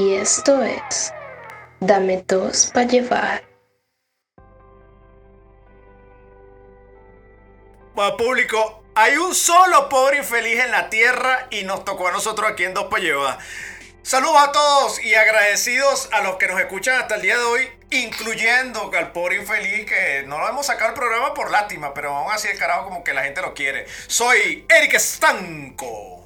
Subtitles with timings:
[0.00, 1.12] Y esto es
[1.80, 3.42] Dame dos para llevar.
[7.94, 12.50] Bueno, público, hay un solo pobre infeliz en la tierra y nos tocó a nosotros
[12.50, 13.38] aquí en Dos para llevar.
[14.00, 17.68] Saludos a todos y agradecidos a los que nos escuchan hasta el día de hoy,
[17.90, 22.32] incluyendo al pobre infeliz que no lo hemos sacado el programa por lástima, pero aún
[22.32, 23.84] así el carajo como que la gente lo quiere.
[24.06, 26.19] Soy Eric Estanco.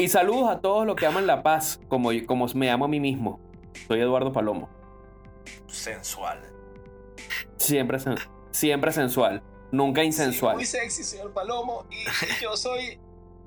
[0.00, 3.00] Y saludos a todos los que aman la paz, como, como me amo a mí
[3.00, 3.38] mismo.
[3.86, 4.68] Soy Eduardo Palomo.
[5.68, 6.40] Sensual.
[7.58, 8.18] Siempre, sen-
[8.50, 10.56] siempre sensual, nunca insensual.
[10.56, 11.86] Muy sexy, señor Palomo.
[11.90, 12.06] Y, y
[12.42, 12.98] yo soy.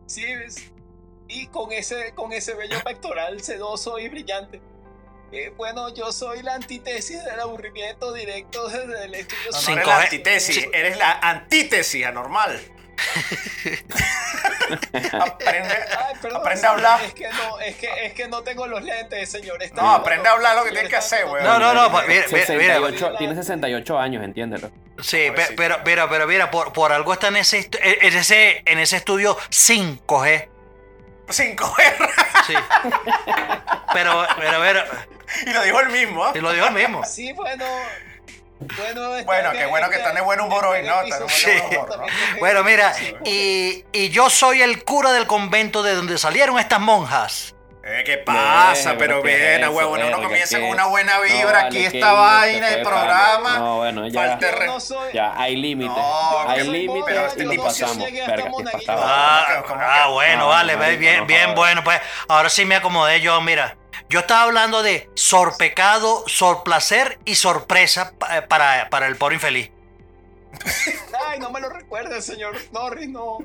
[0.06, 0.72] Sí, es-
[1.28, 4.62] y con ese, con ese bello pectoral sedoso y brillante.
[5.32, 9.50] Eh, bueno, yo soy la antítesis del aburrimiento directo desde el estudio.
[9.52, 10.66] No, no eres la antítesis, sí.
[10.72, 12.60] eres la antítesis anormal.
[15.14, 17.02] Aprende, Ay, perdón, aprende a hablar.
[17.04, 19.62] Es que no, es que, es que no tengo los lentes, señor.
[19.62, 21.44] Está No, aprende a hablar lo que tienes que hacer, weón.
[21.44, 24.72] No, no, no, pues, mira, mira, mira, 68, tiene 68 años, entiéndelo.
[25.02, 28.98] Sí, pero, pero, pero mira, por, por algo está en ese, en ese, en ese
[28.98, 30.50] estudio 5G.
[31.28, 32.10] 5R.
[32.48, 32.54] Sí.
[33.94, 34.84] Pero, pero, pero,
[35.46, 36.32] Y lo dijo el mismo, ¿ah?
[36.36, 37.06] y lo dijo el mismo.
[37.06, 37.66] Sí, bueno.
[39.26, 41.02] Bueno, qué bueno que está están de buen humor hoy, ¿no?
[41.02, 41.52] Están de buen Sí.
[41.72, 42.06] humor.
[42.40, 42.94] Bueno, mira,
[43.26, 47.56] y, y yo soy el cura del convento de donde salieron estas monjas.
[47.86, 48.92] Eh, ¿Qué pasa?
[48.98, 51.52] Pero pero ¿qué bien, es huevo, uno comienza con una buena No, vibra.
[51.52, 53.58] vale, aquí esta vaina, el fue, programa.
[53.58, 55.12] No, bueno, ya, Falta Yo re- no soy.
[55.14, 55.98] ya hay límites.
[55.98, 57.98] No, hay límites yo ni no pasamos.
[57.98, 58.46] Verga.
[58.88, 61.56] Ah, ¿cómo que- ah, bueno, No, vale, bien, no bien, jodas.
[61.58, 63.76] bueno, pues ahora sí me acomodé yo, mira.
[64.14, 69.72] Yo estaba hablando de sorpecado, sorplacer y sorpresa eh, para, para el pobre infeliz.
[71.28, 73.40] Ay, no me lo recuerde, señor Norris, no.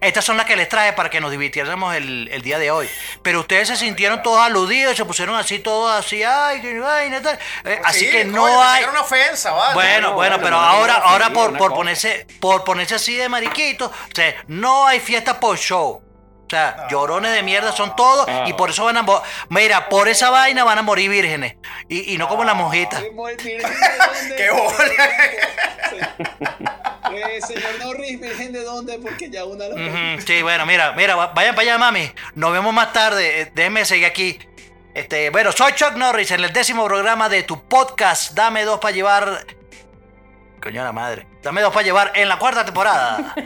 [0.00, 2.88] Estas son las que les traje para que nos divirtiéramos el, el día de hoy.
[3.22, 7.36] Pero ustedes se sintieron todos aludidos, se pusieron así, todos así, ay, qué vaina, tal.
[7.64, 8.84] Eh, así Sí, que no hay.
[8.84, 9.74] una ofensa, ¿vale?
[9.74, 13.86] Bueno, no, bueno, pero no, ahora, ahora por, por ponerse, por ponerse así de mariquito,
[13.86, 16.03] o sea, no hay fiesta por show.
[16.54, 18.44] O sea, llorones de mierda son todos Ah.
[18.46, 21.56] y por eso van a mo- mira, por esa vaina van a morir vírgenes
[21.88, 23.02] y, y no como las monjitas.
[23.02, 23.36] De dónde.
[24.36, 25.04] ¡Qué bola!
[27.12, 29.74] Eh, señor Norris, virgen de dónde, porque ya una lo
[30.24, 32.08] Sí, bueno, mira, mira, va- vayan para allá, mami.
[32.36, 33.40] Nos vemos más tarde.
[33.42, 34.38] Eh, Déjenme seguir aquí.
[34.94, 38.32] Este, bueno, soy Chuck Norris en el décimo programa de tu podcast.
[38.34, 39.44] Dame dos para llevar.
[40.62, 41.26] Coño la madre.
[41.42, 43.34] Dame dos para llevar en la cuarta temporada.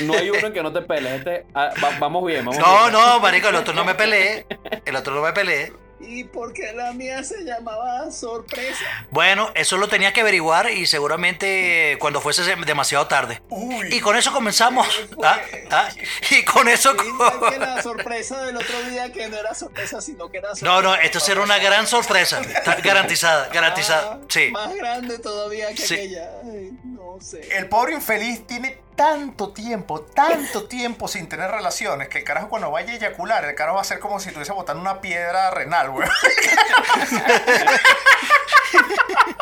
[0.00, 1.12] No hay uno en que no te peles.
[1.18, 2.92] Este, ah, va- vamos bien, vamos No, bien.
[2.92, 4.46] no, marico, el otro no me peleé.
[4.84, 5.72] El otro no me peleé.
[5.98, 8.84] ¿Y por qué la mía se llamaba sorpresa?
[9.10, 13.40] Bueno, eso lo tenía que averiguar y seguramente cuando fuese demasiado tarde.
[13.48, 13.88] Uy.
[13.90, 14.86] Y con eso comenzamos.
[15.24, 15.40] Ah,
[15.70, 15.88] ah,
[16.30, 16.94] Y con eso.
[16.96, 20.50] ¿Qué igual que la sorpresa del otro día que no era sorpresa, sino que era
[20.54, 20.66] sorpresa?
[20.74, 22.40] No, no, esto será una gran sorpresa.
[22.42, 24.20] Está Garantizada, garantizada.
[24.22, 24.50] Ah, Sí.
[24.50, 25.94] Más grande todavía que Sí.
[25.94, 26.30] aquella.
[26.44, 27.40] Ay, no sé.
[27.56, 32.70] El pobre infeliz tiene tanto tiempo, tanto tiempo sin tener relaciones que el carajo cuando
[32.70, 35.90] vaya a eyacular, el carajo va a ser como si estuviese botando una piedra renal,
[35.90, 36.08] güey.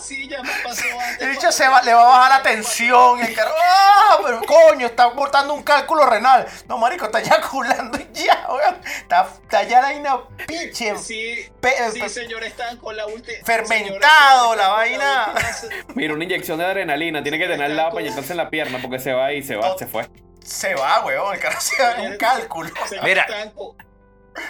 [0.00, 1.20] Sí, ya me pasó antes.
[1.22, 4.18] El bicho se va, le va a bajar la tensión, el carajo, ¡ah!
[4.24, 6.46] Pero coño, está botando un cálculo renal.
[6.68, 8.80] No, marico, está eyaculando ya, weón.
[8.84, 10.16] Está, está ya la vaina
[10.46, 10.96] piche.
[10.98, 13.38] Sí, Pe- sí, señor, están con la última.
[13.44, 15.34] Fermentado, la vaina.
[15.94, 17.22] Mira, una inyección de adrenalina.
[17.22, 19.56] Tiene que tener al lado para inyectarse en la pierna porque se va y se
[19.56, 20.08] va, se fue.
[20.44, 22.70] Se va, weón, el carajo se va en un cálculo.
[23.02, 23.26] Mira.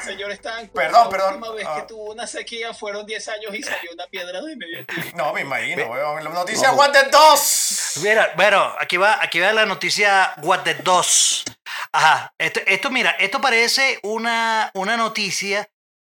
[0.05, 1.35] Señor Estanco, Perdón, la perdón.
[1.35, 1.77] última vez Ah.
[1.77, 4.85] que tuvo una sequía fueron 10 años y salió una piedra de medio.
[5.15, 6.25] No, me imagino, weón.
[6.25, 6.75] La noticia No.
[6.79, 7.93] What the 2.
[8.03, 11.45] Mira, bueno, aquí va, aquí va la noticia What the 2.
[11.93, 15.69] Ajá, esto, esto mira, esto parece una, una noticia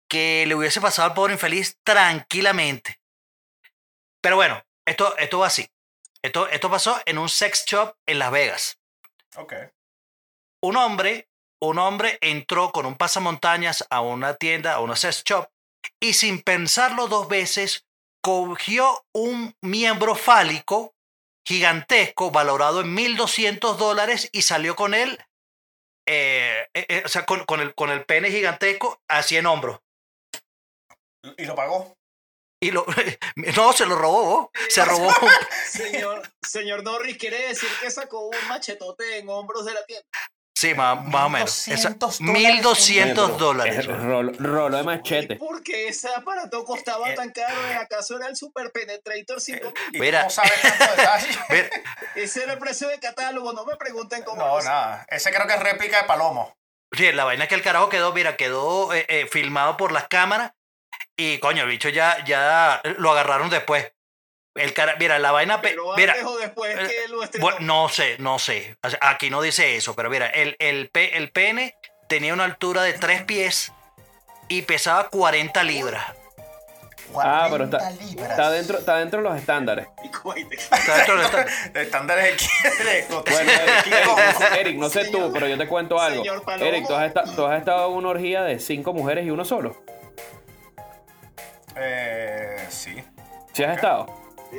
[0.07, 2.99] que le hubiese pasado al pobre infeliz tranquilamente.
[4.21, 5.69] Pero bueno, esto, esto va así.
[6.21, 8.77] Esto, esto pasó en un sex shop en Las Vegas.
[9.37, 9.53] Ok.
[10.61, 11.28] Un hombre,
[11.61, 15.49] un hombre entró con un pasamontañas a una tienda, a una sex shop,
[15.99, 17.85] y sin pensarlo dos veces,
[18.21, 20.93] cogió un miembro fálico
[21.45, 25.17] gigantesco, valorado en 1.200 dólares, y salió con él,
[26.07, 29.79] eh, eh, eh, o sea, con, con el, con el pene gigantesco así en hombros.
[31.37, 31.95] Y lo pagó.
[32.61, 32.85] Y lo,
[33.55, 35.11] no, se lo robó, se robó.
[35.65, 40.07] Señor, señor Norris, quiere decir que sacó un machetote en hombros de la tienda.
[40.59, 41.67] Sí, más, más o menos.
[41.69, 44.05] Esa- 1200 1.200 dólares, Es dólares.
[44.05, 45.35] rolo, rolo de ¿Y machete.
[45.37, 47.15] por qué ese aparato costaba Eh.
[47.15, 47.55] tan caro?
[47.79, 49.73] ¿Acaso era el Super Penetrator 5000?
[49.93, 50.19] ¿Y Mira.
[50.19, 51.27] cómo sabes tanto detalle?
[52.15, 54.41] Ese era el precio de catálogo, no me pregunten cómo.
[54.45, 55.05] No, nada.
[55.09, 56.53] Ese creo que es réplica de Palomo.
[56.91, 60.09] Sí, la vaina es que el carajo quedó, mira, quedó eh, eh, filmado por las
[60.09, 60.51] cámaras
[61.15, 63.93] y coño, el bicho ya, ya lo agarraron después.
[64.59, 67.43] El cara, mira, la vaina, pe- Pero mira, antes o después eh, que lo estrenó.
[67.45, 68.77] bueno, no sé, no sé.
[69.01, 71.75] Aquí no dice eso, pero mira, el, el, el pene
[72.07, 73.71] tenía una altura de 3 pies
[74.47, 76.03] y pesaba 40 libras.
[77.15, 78.29] Ah, pero está, 40 libras.
[78.31, 79.87] está, dentro, está dentro de los estándares.
[80.61, 83.51] Está dentro de esta- De estándares de Bueno,
[83.87, 86.21] Eric, Eric, no sé- sé tú, Señor- pero yo te cuento algo.
[86.23, 86.43] señor.
[86.59, 89.43] Eric, ¿tú has, esta- tú has estado en una orgía de cinco mujeres y uno
[89.43, 89.75] solo.
[91.75, 92.95] Eh, sí.
[93.53, 94.05] ¿Sí has estado?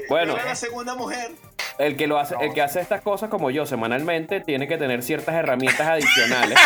[0.08, 0.32] Bueno.
[0.32, 1.30] Yo era la segunda mujer.
[1.78, 5.02] El que, lo hace, el que hace estas cosas como yo semanalmente tiene que tener
[5.02, 6.58] ciertas herramientas adicionales.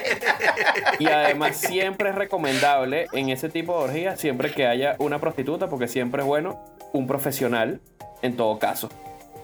[0.98, 5.68] y además siempre es recomendable en ese tipo de orgías, siempre que haya una prostituta,
[5.68, 6.60] porque siempre es bueno
[6.92, 7.80] un profesional
[8.22, 8.88] en todo caso.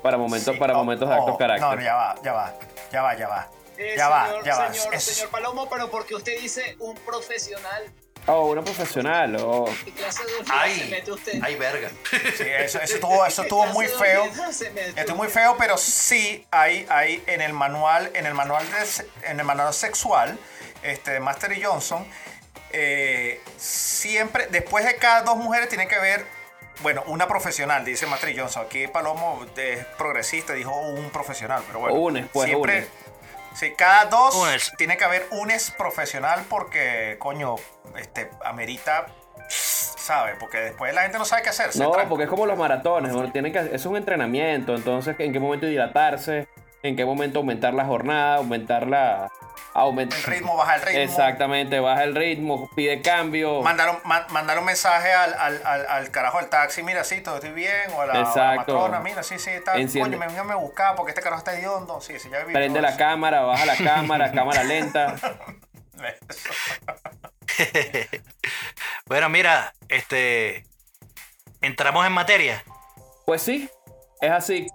[0.02, 0.58] Para momentos, Sí.
[0.60, 1.78] para Oh, momentos de actos oh, carácter.
[1.78, 2.54] No, ya va, ya va.
[2.92, 3.48] Ya va, ya va.
[3.76, 4.72] Eh, Ya va, señor, ya va.
[4.74, 7.84] Señor, Es- señor Palomo, pero porque usted dice un profesional,
[8.28, 9.36] Oh, una profesional.
[9.40, 9.68] Oh.
[9.84, 11.40] ¿qué clase de orgía Ay, se mete usted?
[11.42, 11.90] ay, verga.
[12.36, 14.24] Sí, eso, eso estuvo, eso ¿Qué estuvo muy feo.
[14.24, 18.26] orgía se mete Esto es muy feo, pero sí hay, hay en el manual, en
[18.26, 20.38] el manual de, en el manual sexual,
[20.82, 22.06] este, de Master y Johnson,
[22.70, 26.26] eh, siempre, después de cada dos mujeres tiene que haber,
[26.82, 28.66] bueno, una profesional, dice Master y Johnson.
[28.66, 31.94] Aquí Palomo es progresista, dijo un profesional, pero bueno.
[31.96, 32.88] Unes, pues, siempre, unes.
[33.58, 34.36] Sí, cada dos
[34.76, 37.56] tiene que haber un es profesional porque, coño,
[37.96, 39.06] este, amerita,
[39.48, 40.36] ¿sabe?
[40.38, 41.74] Porque después la gente no sabe qué hacer.
[41.74, 42.08] No, tranca.
[42.08, 43.12] porque es como los maratones.
[43.32, 44.76] tienen que, es un entrenamiento.
[44.76, 46.46] Entonces, ¿en qué momento hidratarse?
[46.84, 48.36] ¿En qué momento aumentar la jornada?
[48.36, 49.28] Aumentar la.
[49.80, 50.18] Aumentar.
[50.18, 51.00] El ritmo, baja el ritmo.
[51.00, 53.62] Exactamente, baja el ritmo, pide cambio.
[53.62, 57.20] Mandar un, ma- mandar un mensaje al, al, al, al carajo del taxi, mira, sí,
[57.20, 58.74] todo estoy bien, o a la, o a la Exacto.
[58.74, 60.16] matrona, mira, sí, sí, está, Enciende.
[60.16, 62.88] coño, me vengan a buscar porque este carajo está hediondo, sí, sí, ya Prende la
[62.90, 62.98] eso.
[62.98, 65.14] cámara, baja la cámara, cámara lenta.
[69.06, 70.64] Bueno, mira, este.
[71.60, 72.62] Entramos en materia.
[73.26, 73.68] Pues sí,
[74.20, 74.66] es así.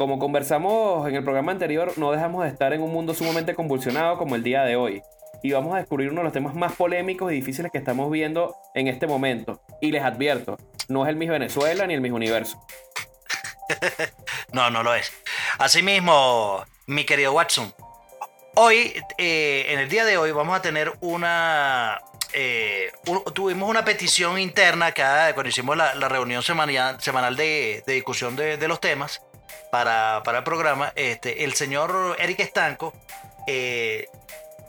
[0.00, 4.16] Como conversamos en el programa anterior, no dejamos de estar en un mundo sumamente convulsionado
[4.16, 5.02] como el día de hoy.
[5.42, 8.56] Y vamos a descubrir uno de los temas más polémicos y difíciles que estamos viendo
[8.74, 9.60] en este momento.
[9.78, 10.56] Y les advierto,
[10.88, 12.58] no es el Miss Venezuela ni el Miss Universo.
[14.54, 15.12] No, no lo es.
[15.58, 17.74] Asimismo, mi querido Watson,
[18.54, 22.00] hoy, eh, en el día de hoy, vamos a tener una.
[22.32, 22.90] eh,
[23.34, 28.66] tuvimos una petición interna acá cuando hicimos la, la reunión semanal, semanal de, discusión de
[28.66, 29.20] los temas
[29.70, 30.92] para, para el programa.
[30.96, 32.92] Este, el señor Eric Estanco
[33.46, 34.08] eh,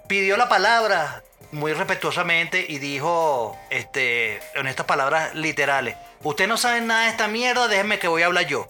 [0.08, 6.82] pidió la palabra muy respetuosamente y dijo este, en estas palabras literales: Usted no sabe
[6.82, 8.68] nada de esta mierda, déjenme que voy a hablar yo.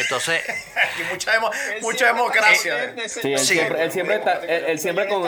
[0.00, 0.42] Entonces.
[1.12, 2.84] Mucha, demo- Él mucha siempre democracia.
[2.84, 3.46] está él Sí.
[3.54, 5.22] siempre, él siempre está, él, él siempre con,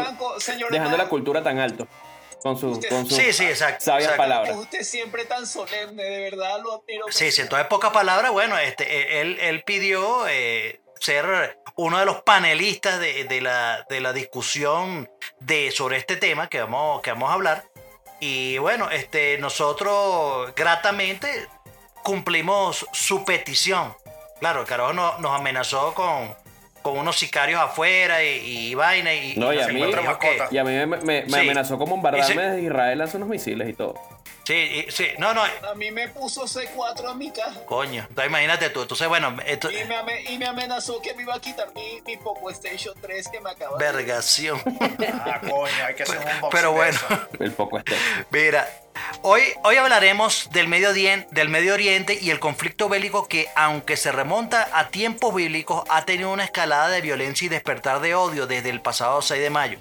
[0.70, 1.86] dejando la cultura tan alto.
[2.42, 3.84] Con sus Usted- con sus Sí, sí, exacto.
[3.84, 4.22] sabias exacto.
[4.22, 4.56] palabras.
[4.56, 7.06] Usted siempre tan solemne, de verdad lo admiro.
[7.10, 12.04] Sí, sí, entonces pocas palabras, bueno, este, eh, él, él pidió eh, ser uno de
[12.04, 15.08] los panelistas de, de la, de la discusión
[15.40, 17.64] de, sobre este tema que vamos, que vamos a hablar.
[18.20, 21.48] Y bueno, este, nosotros gratamente
[22.02, 23.96] cumplimos su petición.
[24.40, 26.34] Claro, el carajo no- nos amenazó con,
[26.82, 29.14] con unos sicarios afuera y, y vaina.
[29.14, 30.48] Y, No, y a nos mí- dijo que- mascota.
[30.50, 31.34] Y a mí me, me- me Sí.
[31.36, 33.94] amenazó con bombardearme Y se- desde Israel, lanzó unos misiles y todo.
[34.44, 37.64] Sí, y- sí, no, no, A mí me puso C4 en mi caja.
[37.64, 38.00] coño.
[38.08, 38.82] Entonces imagínate tú.
[38.82, 42.00] Entonces, bueno, esto, Y me, ame- y me amenazó que me iba a quitar mi,
[42.04, 43.84] mi Poco Station 3 que me acaba de...
[43.84, 44.60] vergación.
[45.24, 46.98] Ah, coño, hay que hacer un unboxing Pero bueno.
[46.98, 47.28] eso.
[47.38, 47.94] El poco este.
[48.30, 48.68] Mira,
[49.22, 50.90] hoy, hoy hablaremos del Medio,
[51.74, 56.44] Oriente y el conflicto bélico que, aunque se remonta a tiempos bíblicos, ha tenido una
[56.44, 59.78] escalada de violencia y despertar de odio desde el pasado 6 de mayo.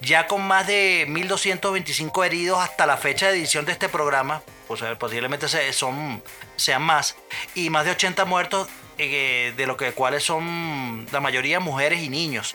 [0.00, 4.82] Ya con más de 1.225 heridos hasta la fecha de edición de este programa, pues
[4.82, 7.16] eh, posiblemente sean más,
[7.54, 8.68] y más de 80 muertos,
[8.98, 12.54] eh, de los que, cuales son la mayoría mujeres y niños.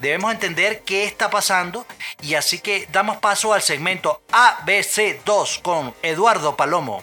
[0.00, 1.86] Debemos entender qué está pasando
[2.20, 7.02] y así que damos paso al segmento ABC2 con Eduardo Palomo.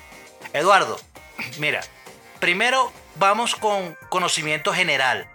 [0.53, 0.99] Eduardo,
[1.57, 1.81] mira,
[2.39, 5.29] primero vamos con conocimiento general.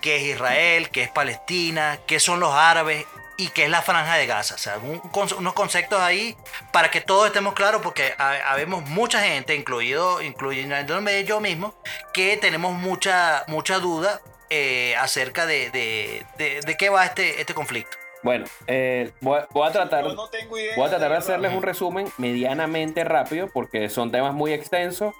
[0.00, 0.90] ¿Qué es Israel?
[0.90, 2.00] ¿Qué es Palestina?
[2.06, 3.06] ¿Qué son los árabes?
[3.42, 4.54] ¿Y qué es la franja de Gaza?
[4.54, 5.00] O sea, un
[5.38, 6.36] unos conceptos ahí
[6.72, 11.74] para que todos estemos claros porque ha- habemos mucha gente, incluido, incluyéndome yo mismo,
[12.12, 14.20] que tenemos mucha, mucha duda
[14.50, 17.96] eh, acerca de, de- de- de qué va este, este conflicto.
[18.22, 20.74] Bueno, eh, voy, a- voy a tratar, Yo no tengo idea.
[20.76, 25.14] voy a tratar de hacerles un resumen medianamente rápido porque son temas muy extensos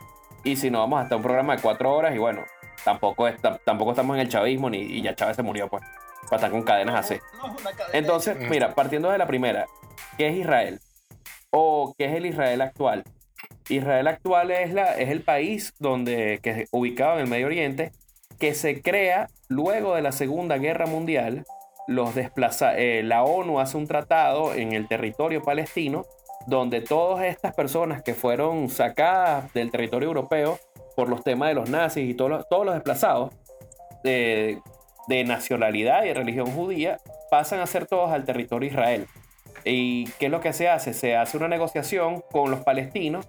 [0.44, 2.44] y si no vamos hasta un programa de cuatro horas y bueno,
[2.84, 5.82] tampoco, es- tam- tampoco estamos en el chavismo ni y ya Chávez se murió pues.
[6.32, 7.20] Para estar con cadenas así.
[7.92, 9.66] Entonces, mira, partiendo de la primera,
[10.16, 10.80] ¿qué es Israel?
[11.50, 13.04] ¿O qué es el Israel actual?
[13.68, 17.92] Israel actual es, la, es el país donde, que es ubicado en el Medio Oriente,
[18.38, 21.44] que se crea luego de la Segunda Guerra Mundial.
[21.86, 26.06] Los desplaza, eh, la ONU hace un tratado en el territorio palestino
[26.46, 30.58] donde todas estas personas que fueron sacadas del territorio europeo
[30.96, 33.34] por los temas de los nazis y todos los, todos los desplazados
[34.02, 34.62] de,
[35.08, 36.98] de nacionalidad y religión judía
[37.30, 39.06] pasan a ser todos al territorio Israel.
[39.64, 40.92] ¿Y qué es lo que se hace?
[40.92, 43.26] Se hace una negociación con los palestinos,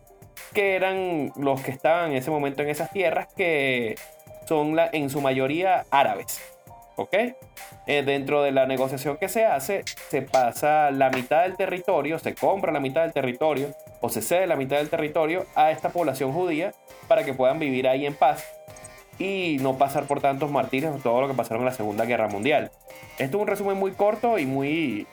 [0.54, 3.96] que eran los que estaban en ese momento en esas tierras, que
[4.48, 6.42] son la- en su mayoría árabes.
[6.96, 7.14] ¿Ok?
[7.88, 12.36] Eh, dentro de la negociación que se hace, se pasa la mitad del territorio, se
[12.36, 16.32] compra la mitad del territorio o se cede la mitad del territorio a esta población
[16.34, 16.72] judía
[17.08, 18.46] para que puedan vivir ahí en paz
[19.20, 22.72] y no pasar por tantos martirios todo lo que pasaron en la Segunda Guerra Mundial.
[23.18, 25.08] Esto es un resumen muy corto y muy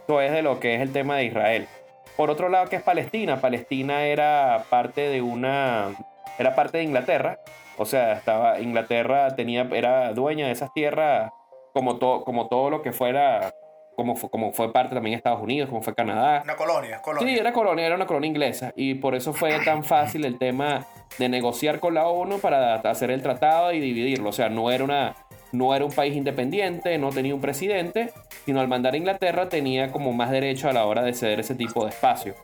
[0.00, 1.68] esto es de lo que es el tema de Israel.
[2.16, 3.40] Por otro lado, que es Palestina?
[3.40, 5.94] Palestina era parte de una
[6.38, 7.38] era parte de Inglaterra,
[7.76, 11.30] o sea, estaba Inglaterra tenía era dueña de esas tierras
[11.72, 13.54] como todo como todo lo que fuera
[13.94, 16.40] como fue, como fue parte también de Estados Unidos, como fue Canadá.
[16.42, 17.28] Una colonia, colonia.
[17.28, 20.86] Sí, era colonia, era una colonia inglesa y por eso fue tan fácil el tema
[21.18, 24.30] de negociar con la ONU para hacer el tratado y dividirlo.
[24.30, 25.16] O sea, no era una
[25.52, 28.12] no era un país independiente, no tenía un presidente,
[28.44, 31.54] sino al mandar a Inglaterra tenía como más derecho a la hora de ceder ese
[31.54, 32.34] tipo de espacio.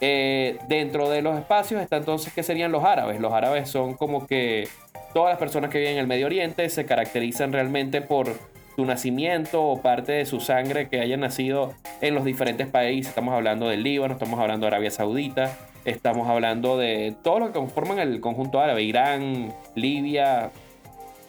[0.00, 3.20] Eh, dentro de los espacios está entonces que serían los árabes.
[3.20, 4.68] Los árabes son como que
[5.12, 8.34] todas las personas que viven en el Medio Oriente se caracterizan realmente por
[8.74, 13.08] su nacimiento o parte de su sangre que hayan nacido en los diferentes países.
[13.08, 17.52] Estamos hablando del Líbano, estamos hablando de Arabia Saudita, estamos hablando de todo lo que
[17.52, 20.50] conforman el conjunto árabe, Irán, Libia.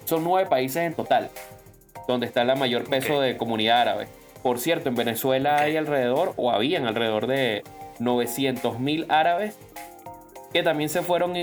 [0.05, 1.29] Son nueve países en total,
[2.07, 4.07] donde está el mayor peso de comunidad árabe.
[4.43, 7.63] Por cierto, en Venezuela hay alrededor, o habían alrededor de
[7.99, 9.57] 900 mil árabes
[10.53, 11.33] que también se fueron,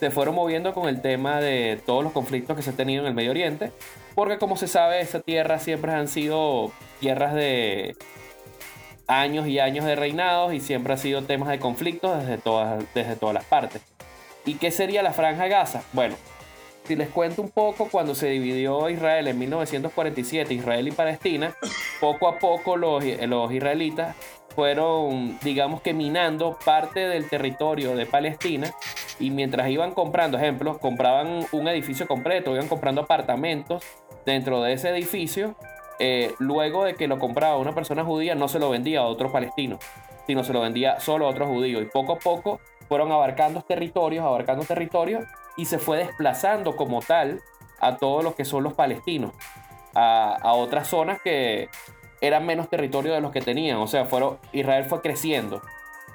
[0.00, 3.08] se fueron moviendo con el tema de todos los conflictos que se han tenido en
[3.08, 3.72] el Medio Oriente.
[4.14, 7.96] Porque como se sabe, esa tierra siempre han sido tierras de
[9.10, 13.16] años y años de reinados y siempre ha sido temas de conflictos desde todas, desde
[13.16, 13.82] todas las partes.
[14.46, 15.82] ¿Y qué sería la Franja Gaza?
[15.92, 16.14] Bueno,
[16.84, 21.54] si les cuento un poco, cuando se dividió Israel en 1947, Israel y Palestina,
[22.00, 24.16] poco a poco los, los israelitas
[24.54, 28.72] fueron, digamos que minando parte del territorio de Palestina
[29.18, 33.84] y mientras iban comprando, ejemplos, compraban un edificio completo, iban comprando apartamentos
[34.24, 35.56] dentro de ese edificio,
[36.00, 39.30] eh, luego de que lo compraba una persona judía, no se lo vendía a otro
[39.30, 39.78] palestino,
[40.26, 41.80] sino se lo vendía solo a otro judío.
[41.80, 45.24] Y poco a poco fueron abarcando territorios, abarcando territorios,
[45.56, 47.40] y se fue desplazando como tal
[47.78, 49.32] a todos los que son los palestinos,
[49.94, 51.68] a, a otras zonas que
[52.20, 53.76] eran menos territorio de los que tenían.
[53.78, 55.62] O sea, fueron, Israel fue creciendo.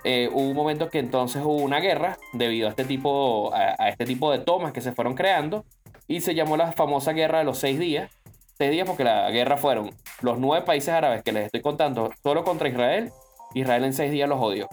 [0.04, 3.90] Eh, hubo un momento que entonces hubo una guerra debido a este, tipo, a, a
[3.90, 5.66] este tipo de tomas que se fueron creando
[6.08, 8.12] y se llamó la famosa guerra de los seis días.
[8.58, 9.90] Seis días porque la guerra fueron
[10.22, 13.12] los nueve países árabes que les estoy contando solo contra Israel.
[13.54, 14.70] Israel en seis días los jodió.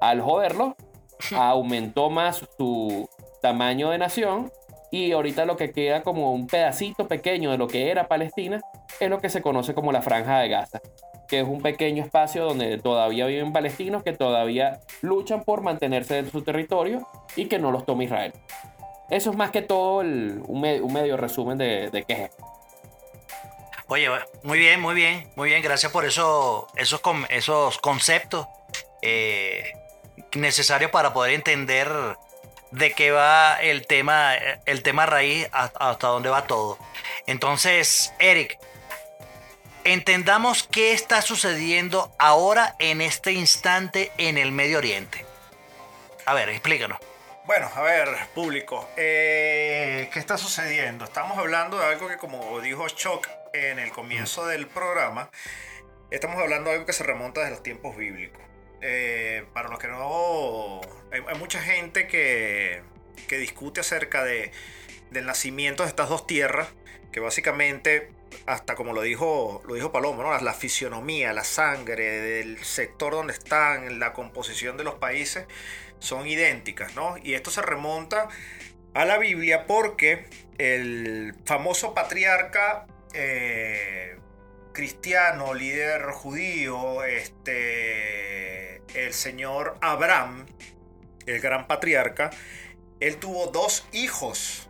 [0.00, 0.76] Al joderlo,
[1.36, 3.08] aumentó más su
[3.42, 4.50] tamaño de nación
[4.90, 8.60] y ahorita lo que queda como un pedacito pequeño de lo que era Palestina
[9.00, 10.80] es lo que se conoce como la Franja de Gaza,
[11.28, 16.30] que es un pequeño espacio donde todavía viven palestinos que todavía luchan por mantenerse en
[16.30, 18.32] su territorio y que no los tome Israel.
[19.10, 22.30] Eso es más que todo el- un, me- un medio resumen de, de qué es.
[23.90, 24.10] Oye,
[24.42, 25.62] muy bien, muy bien, muy bien.
[25.62, 28.46] Gracias por eso, esos, esos conceptos
[29.00, 29.72] eh,
[30.34, 31.90] necesarios para poder entender
[32.70, 34.34] de qué va el tema,
[34.66, 36.78] el tema raíz hasta dónde va todo.
[37.26, 38.58] Entonces, Eric,
[39.84, 45.24] entendamos qué está sucediendo ahora en este instante en el Medio Oriente.
[46.26, 46.98] A ver, explícanos.
[47.46, 51.06] Bueno, a ver, público, eh, ¿qué está sucediendo?
[51.06, 55.30] Estamos hablando de algo que, como dijo Chuck en el comienzo del programa,
[56.10, 58.40] estamos hablando de algo que se remonta desde los tiempos bíblicos.
[58.80, 60.80] Eh, para los que no...
[61.12, 62.82] Hay, hay mucha gente que,
[63.26, 64.52] que discute acerca de,
[65.10, 66.68] del nacimiento de estas dos tierras,
[67.12, 68.12] que básicamente,
[68.46, 70.30] hasta como lo dijo, lo dijo Palomo, ¿no?
[70.30, 75.46] la, la fisionomía, la sangre del sector donde están, la composición de los países,
[75.98, 77.16] son idénticas, ¿no?
[77.22, 78.28] Y esto se remonta
[78.94, 80.26] a la Biblia porque
[80.58, 84.18] el famoso patriarca eh,
[84.72, 90.46] cristiano, líder judío, este, el señor Abraham,
[91.26, 92.30] el gran patriarca,
[93.00, 94.68] él tuvo dos hijos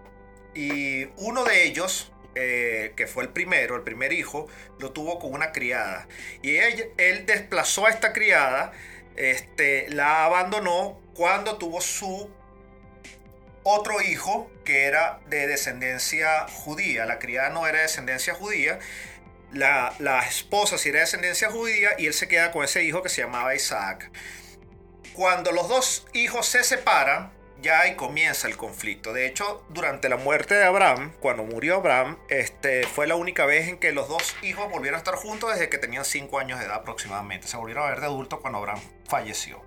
[0.55, 5.33] y uno de ellos, eh, que fue el primero, el primer hijo, lo tuvo con
[5.33, 6.09] una criada.
[6.43, 8.73] Y él, él desplazó a esta criada,
[9.17, 12.31] este, la abandonó cuando tuvo su
[13.69, 17.05] otro hijo que era de descendencia judía.
[17.07, 18.79] La criada no era de descendencia judía.
[19.53, 19.95] La,
[20.29, 23.23] esposa sí era de descendencia judía y él se queda con ese hijo que se
[23.23, 24.11] llamaba Isaac.
[25.13, 29.13] Cuando los dos hijos se separan, ya ahí comienza el conflicto.
[29.13, 33.69] De hecho, durante la muerte de Abraham, cuando murió Abraham, este, fue la única vez
[33.69, 36.67] en que los dos hijos volvieron a estar juntos desde que tenían 5 años de
[36.67, 37.49] edad aproximadamente.
[37.49, 39.61] Se volvieron a ver de adultos cuando Abraham falleció.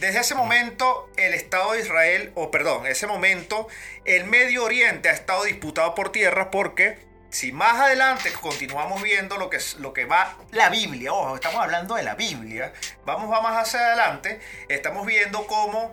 [0.00, 3.66] Desde ese momento, el Estado de Israel, o perdón, ese momento,
[4.04, 6.98] el Medio Oriente ha estado disputado por tierra porque
[7.30, 11.94] si más adelante continuamos viendo lo que, lo que va la Biblia, ojo, estamos hablando
[11.94, 12.72] de la Biblia,
[13.04, 15.92] vamos va más hacia adelante, estamos viendo cómo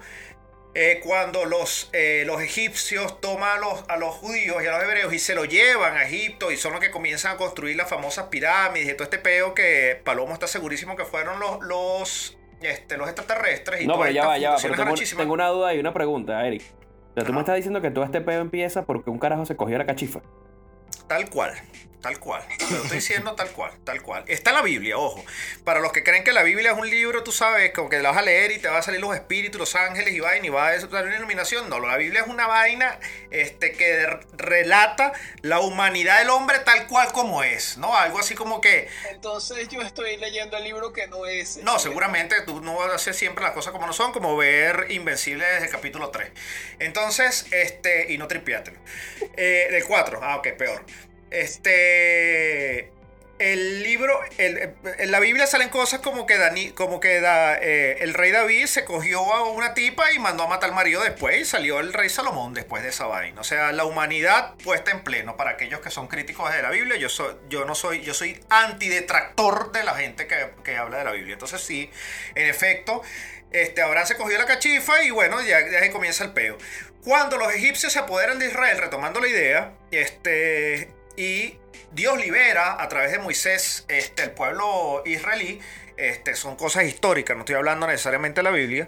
[0.75, 4.83] eh, cuando los, eh, los egipcios toman a los, a los judíos y a los
[4.83, 7.89] hebreos y se lo llevan a Egipto y son los que comienzan a construir las
[7.89, 12.97] famosas pirámides y todo este peo que Palomo está segurísimo que fueron los, los, este,
[12.97, 13.81] los extraterrestres.
[13.81, 14.57] Y No, pero ya va, ya va.
[14.61, 16.63] Pero tengo, tengo una duda y una pregunta, Eric.
[17.11, 19.55] O sea, tú me estás diciendo que todo este pedo empieza porque un carajo se
[19.55, 20.21] cogió la cachifa.
[21.07, 21.53] Tal cual,
[22.03, 22.43] tal cual.
[22.57, 24.25] Te lo estoy diciendo tal cual, tal cual.
[24.27, 25.23] Está en la Biblia, ojo.
[25.63, 28.09] Para los que creen que la Biblia es un libro, tú sabes, como que la
[28.09, 30.49] vas a leer y te va a salir los espíritus, los ángeles y vaina y
[30.49, 31.69] va a dar una iluminación.
[31.69, 32.99] No, la Biblia es una vaina
[33.31, 37.95] este, que relata la humanidad del hombre tal cual como es, ¿no?
[37.95, 41.57] Algo así como que, Entonces yo estoy leyendo el libro que no es.
[41.63, 44.87] no, seguramente tú no vas a hacer siempre las cosas como no son, como ver
[44.89, 46.29] Invencible desde el capítulo 3.
[46.79, 48.77] Entonces, este, y no tripiátelo.
[49.37, 50.85] Eh, del 4, ah, ok, peor.
[51.33, 52.91] Este.
[53.39, 58.31] El libro, en la Biblia salen cosas como que, Dani, como que eh, el rey
[58.31, 61.79] David se cogió a una tipa y mandó a matar al marido después y salió
[61.79, 63.41] el rey Salomón después de esa vaina.
[63.41, 65.35] O sea, la humanidad puesta en pleno.
[65.35, 68.39] Para aquellos que son críticos de la Biblia, yo, soy, yo no soy, yo soy
[68.49, 71.33] antidetractor de la gente que, que habla de la Biblia.
[71.33, 71.89] Entonces sí,
[72.35, 73.01] en efecto,
[73.51, 76.57] este, Abraham se cogió la cachifa y bueno, ya, ya ahí comienza el peo.
[77.03, 81.57] Cuando los egipcios se apoderan de Israel, retomando la idea, este, y
[81.91, 85.59] Dios libera a través de Moisés este, el pueblo israelí,
[85.97, 88.87] este, son cosas históricas, no estoy hablando necesariamente de la Biblia,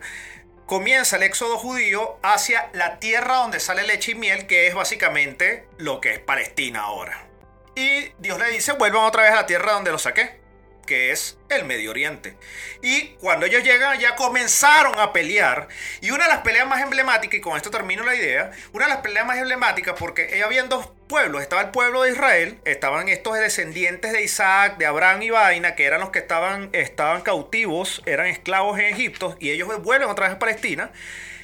[0.65, 5.67] comienza el éxodo judío hacia la tierra donde sale leche y miel, que es básicamente
[5.77, 7.27] lo que es Palestina ahora.
[7.75, 10.39] Y Dios le dice, vuelvan otra vez a la tierra donde los saqué,
[10.85, 12.37] que es el Medio Oriente.
[12.81, 15.67] Y cuando ellos llegan allá comenzaron a pelear.
[16.01, 18.93] Y una de las peleas más emblemáticas, y con esto termino la idea, una de
[18.93, 23.37] las peleas más emblemáticas, porque habían dos pueblos, estaba el pueblo de Israel, estaban estos
[23.37, 28.27] descendientes de Isaac, de Abraham y Vaina, que eran los que estaban, estaban cautivos, eran
[28.27, 30.91] esclavos en Egipto, y ellos vuelven otra vez a Palestina.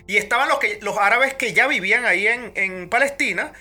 [0.07, 3.53] Y estaban los, que, los árabes que ya vivían ahí en, en Palestina,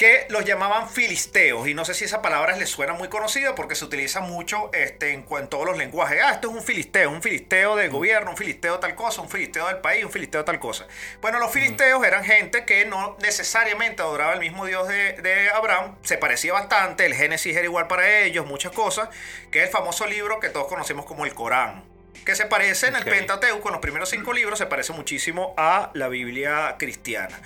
[0.00, 1.68] que los llamaban filisteos.
[1.68, 5.12] Y no sé si esa palabra les suena muy conocida porque se utiliza mucho este,
[5.12, 6.22] en, en todos los lenguajes.
[6.24, 9.66] Ah, esto es un filisteo, un filisteo de gobierno, un filisteo tal cosa, un filisteo
[9.66, 10.86] del país, un filisteo tal cosa.
[11.20, 15.98] Bueno, los filisteos eran gente que no necesariamente adoraba el mismo Dios de, de Abraham,
[16.00, 19.10] se parecía bastante, el Génesis era igual para ellos, muchas cosas,
[19.50, 21.89] que es el famoso libro que todos conocemos como el Corán.
[22.24, 23.04] Que se parece en el.
[23.04, 27.40] Pentateuco, en los primeros cinco libros, se parece muchísimo a la Biblia cristiana.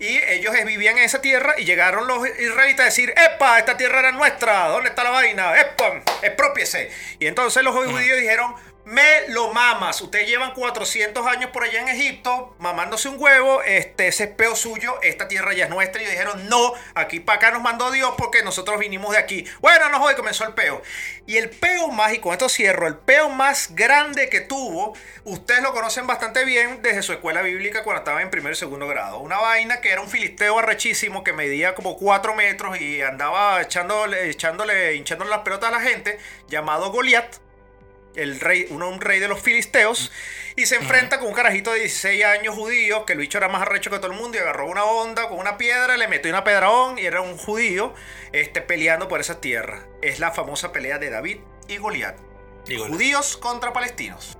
[0.00, 3.58] Y ellos vivían en esa tierra y llegaron los israelitas a decir, ¡Epa!
[3.58, 5.58] Esta tierra era nuestra, ¿dónde está la vaina?
[5.58, 6.02] ¡Epa!
[6.22, 6.90] ¡Expropiese!
[7.20, 10.00] Y entonces los judíos dijeron, me lo mamas.
[10.00, 13.62] Ustedes llevan 400 años por allá en Egipto mamándose un huevo.
[13.62, 15.00] Este, ese es peo suyo.
[15.02, 16.02] Esta tierra ya es nuestra.
[16.02, 19.44] Y dijeron, no, aquí para acá nos mandó Dios porque nosotros vinimos de aquí.
[19.60, 20.82] Bueno, no hoy comenzó el peo.
[21.26, 24.94] Y el peo más, y con esto cierro, el peo más grande que tuvo,
[25.24, 28.86] ustedes lo conocen bastante bien desde su escuela bíblica cuando estaba en primero y segundo
[28.86, 29.18] grado.
[29.20, 34.28] Una vaina que era un filisteo arrechísimo que medía como 4 metros y andaba echándole,
[34.28, 36.18] echándole, hinchándole las pelotas a la gente,
[36.48, 37.43] llamado Goliat
[38.16, 40.12] el rey, uno un rey de los filisteos,
[40.56, 43.62] y se enfrenta con un carajito de 16 años judío, que el bicho era más
[43.62, 46.44] arrecho que todo el mundo, y agarró una onda con una piedra, le metió una
[46.44, 47.94] pedraón, y era un judío
[48.32, 49.86] este, peleando por esa tierra.
[50.02, 52.16] Es la famosa pelea de David y Goliat.
[52.66, 54.38] Digo, Judíos contra palestinos.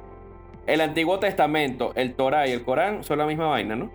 [0.66, 3.92] El Antiguo Testamento, el Torah y el Corán son la misma vaina, ¿no?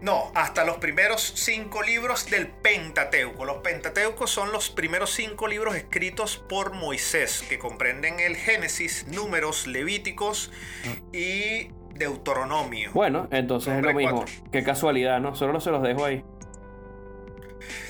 [0.00, 3.44] No, hasta los primeros cinco libros del Pentateuco.
[3.44, 9.66] Los Pentateucos son los primeros cinco libros escritos por Moisés, que comprenden el Génesis, Números,
[9.66, 10.50] Levíticos
[11.12, 12.92] y Deuteronomio.
[12.94, 14.24] Bueno, entonces es lo mismo.
[14.50, 15.34] Qué casualidad, ¿no?
[15.34, 16.24] Solo se los dejo ahí.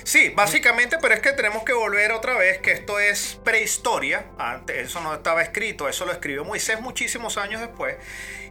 [0.03, 4.25] Sí, básicamente, pero es que tenemos que volver otra vez que esto es prehistoria.
[4.37, 7.95] Antes eso no estaba escrito, eso lo escribió Moisés muchísimos años después.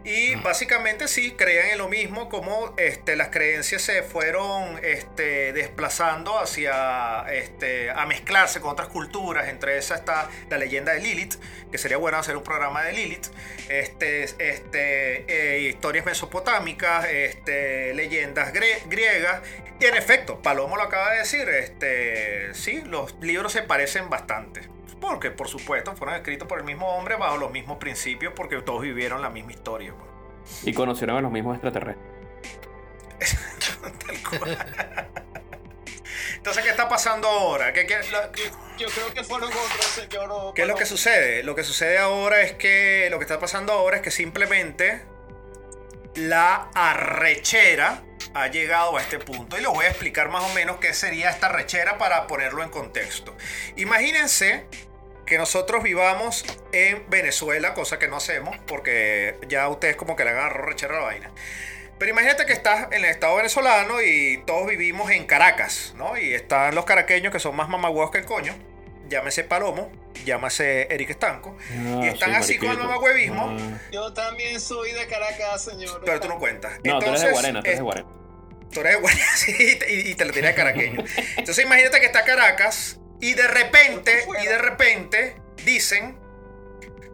[0.02, 6.38] Y básicamente sí, creían en lo mismo, como este, las creencias se fueron este, desplazando
[6.38, 9.48] hacia, este, a mezclarse con otras culturas.
[9.48, 11.34] Entre esas está la leyenda de Lilith,
[11.70, 13.26] que sería bueno hacer un programa de Lilith.
[13.68, 19.42] Este, este, eh, historias mesopotámicas, este, leyendas griegas.
[19.80, 24.79] Y en efecto, Palomo lo acaba de decir, este, sí, los libros se parecen bastante.
[25.00, 28.82] Porque, por supuesto, fueron escritos por el mismo hombre bajo los mismos principios, porque todos
[28.82, 29.94] vivieron la misma historia.
[29.94, 30.10] pues.
[30.66, 32.06] Y conocieron a los mismos extraterrestres.
[34.06, 34.58] Tal cual.
[36.36, 37.72] Entonces, ¿qué está pasando ahora?
[37.72, 38.44] ¿Qué, qué- lo- Yo,
[38.78, 40.54] yo creo que fueron otros, señor.
[40.54, 41.42] qué es lo que sucede?
[41.42, 45.02] Lo que sucede ahora es que lo que está pasando ahora es que simplemente
[46.14, 48.02] la arrechera
[48.34, 51.30] ha llegado a este punto y les voy a explicar más o menos qué sería
[51.30, 53.36] esta arrechera para ponerlo en contexto.
[53.76, 54.66] Imagínense
[55.30, 60.30] que nosotros vivamos en Venezuela, cosa que no hacemos porque ya ustedes como que le
[60.30, 61.30] agarró rechera la vaina.
[61.98, 66.18] Pero imagínate que estás en el estado venezolano y todos vivimos en Caracas, ¿no?
[66.18, 68.56] Y están los caraqueños que son más mamagüeos que el coño.
[69.08, 69.92] Llámese Palomo,
[70.24, 71.56] llámese Eric Estanco.
[72.02, 73.56] y están Ah, sí, así con el mamagüevismo.
[73.56, 73.78] Ah.
[73.92, 76.02] Yo también soy de Caracas, señor.
[76.04, 76.72] Pero tú no cuentas.
[76.82, 78.08] No, tú eres de Entonces, Guarena, tú eres de Guarena.
[78.72, 81.04] Tú eres de Guarena, sí, y, y te lo tienes de caraqueño.
[81.36, 86.18] Entonces imagínate que está Caracas y de repente, y de repente dicen,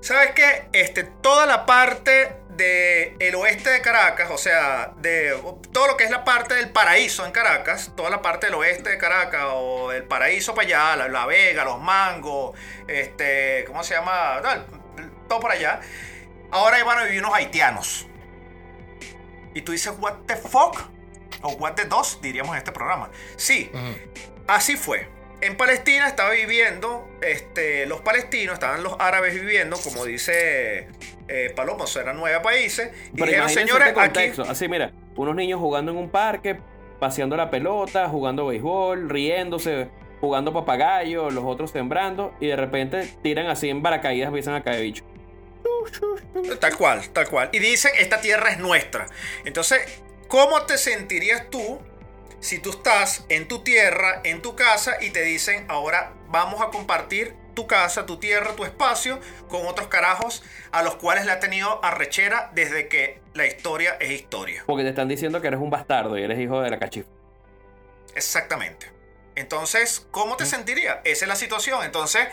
[0.00, 0.68] ¿sabes qué?
[0.72, 5.36] Este, toda la parte del oeste de Caracas, o sea, de
[5.72, 8.90] todo lo que es la parte del paraíso en Caracas, toda la parte del oeste
[8.90, 13.94] de Caracas o el paraíso para allá, la, La Vega, los mangos, este, ¿cómo se
[13.94, 14.40] llama?
[15.28, 15.80] Todo por allá.
[16.50, 18.06] Ahora ahí van a vivir unos haitianos.
[19.54, 20.78] Y tú dices, what the fuck?
[21.42, 23.10] O what the dos, diríamos en este programa.
[23.36, 23.70] Sí,
[24.46, 25.15] así fue.
[25.40, 30.88] En Palestina estaba viviendo, este, los palestinos, estaban los árabes viviendo, como dice
[31.28, 32.90] eh, Palomo, eran nueve países.
[33.12, 34.08] Y Pero dijeron, señores, este aquí...
[34.08, 34.42] contexto.
[34.44, 36.58] Así, mira, unos niños jugando en un parque,
[36.98, 39.88] paseando la pelota, jugando béisbol, riéndose,
[40.20, 44.82] jugando papagayo, los otros sembrando, y de repente tiran así en paracaídas, empiezan a caer
[44.82, 45.06] bichos.
[46.58, 47.50] Tal cual, tal cual.
[47.52, 49.06] Y dicen, esta tierra es nuestra.
[49.44, 51.78] Entonces, ¿cómo te sentirías tú
[52.46, 56.70] si tú estás en tu tierra, en tu casa, y te dicen, ahora vamos a
[56.70, 61.40] compartir tu casa, tu tierra, tu espacio con otros carajos a los cuales le ha
[61.40, 64.62] tenido arrechera desde que la historia es historia?
[64.64, 67.08] Porque te están diciendo que eres un bastardo y eres hijo de la cachifa.
[68.14, 68.92] Exactamente.
[69.34, 70.98] Entonces, ¿cómo te sentirías?
[71.02, 71.84] Esa es la situación.
[71.84, 72.28] Entonces,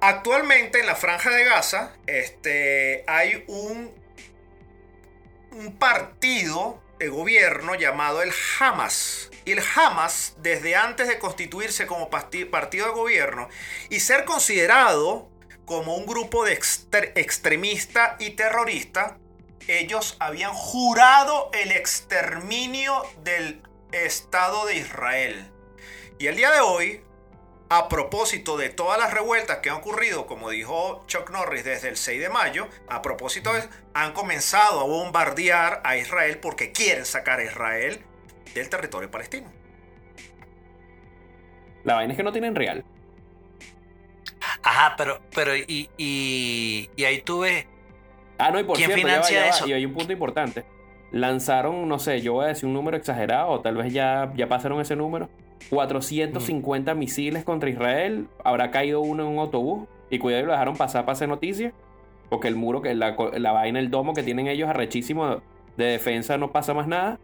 [0.00, 3.92] actualmente en la franja de Gaza, este, hay un,
[5.50, 9.30] un partido gobierno llamado el Hamas.
[9.44, 12.48] Y el Hamas, desde antes de constituirse como partido
[12.86, 13.48] de gobierno
[13.90, 15.30] y ser considerado
[15.66, 19.18] como un grupo de extre- extremista y terrorista,
[19.66, 23.62] ellos habían jurado el exterminio del
[23.92, 25.50] Estado de Israel.
[26.18, 27.02] Y el día de hoy,
[27.68, 31.96] a propósito de todas las revueltas que han ocurrido, como dijo Chuck Norris desde el
[31.96, 33.62] 6 de mayo, a propósito de
[33.94, 38.00] han comenzado a bombardear a Israel porque quieren sacar a Israel
[38.54, 39.50] del territorio palestino.
[41.84, 42.84] La vaina es que no tienen real.
[44.62, 47.66] Ajá, pero, pero y, y, y ahí tú ves.
[48.38, 49.66] Ah, no, y por ¿Quién cierto, ya va, financia ya va, eso?
[49.66, 50.64] y hay un punto importante.
[51.12, 54.48] Lanzaron, no sé, yo voy a decir un número exagerado, o tal vez ya, ya
[54.48, 55.28] pasaron ese número.
[55.70, 58.28] 450 misiles contra Israel.
[58.44, 59.88] Habrá caído uno en un autobús.
[60.10, 61.72] Y cuidado, y lo dejaron pasar para hacer noticias.
[62.30, 65.42] Porque el muro, que la, la vaina, el domo que tienen ellos arrechísimo
[65.76, 67.18] de defensa no pasa más nada.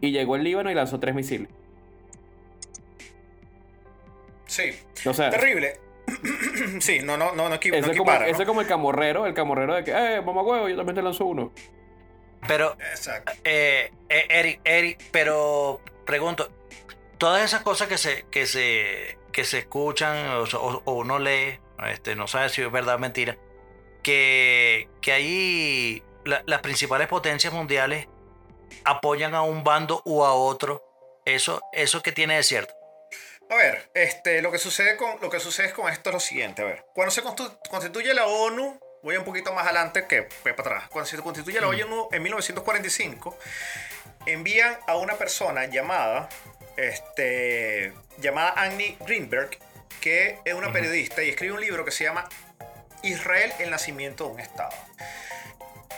[0.00, 1.48] Y llegó el Líbano y lanzó tres misiles.
[4.46, 4.70] Sí,
[5.06, 5.78] O sea, terrible.
[6.80, 9.26] sí, no, no, no, no, equi- no ese, es como, ese es como el camorrero,
[9.26, 11.52] el camorrero de que, eh, mamá huevo, yo también te lanzo uno.
[12.48, 13.32] Pero, Exacto.
[13.44, 16.48] eh, eh, Eric, Eric, pero pregunto,
[17.20, 21.60] todas esas cosas que se, que se, que se escuchan o, o- o uno lee,
[21.86, 23.36] este, no sabe si es verdad o mentira,
[24.02, 28.08] que, que ahí la- las principales potencias mundiales
[28.84, 30.82] apoyan a un bando u a otro.
[31.24, 32.74] Eso, eso que tiene de cierto.
[33.50, 36.62] A ver, este, lo que sucede con lo que sucede con esto es lo siguiente,
[36.62, 40.84] a ver, cuando se constituye la ONU, voy un poquito más adelante que para atrás.
[40.88, 43.36] Cuando se constituye la ONU en 1945,
[44.26, 46.28] envían a una persona llamada
[46.76, 49.50] este, llamada Annie Greenberg,
[50.00, 52.28] que es una periodista y escribe un libro que se llama
[53.02, 54.74] Israel, el nacimiento de un Estado.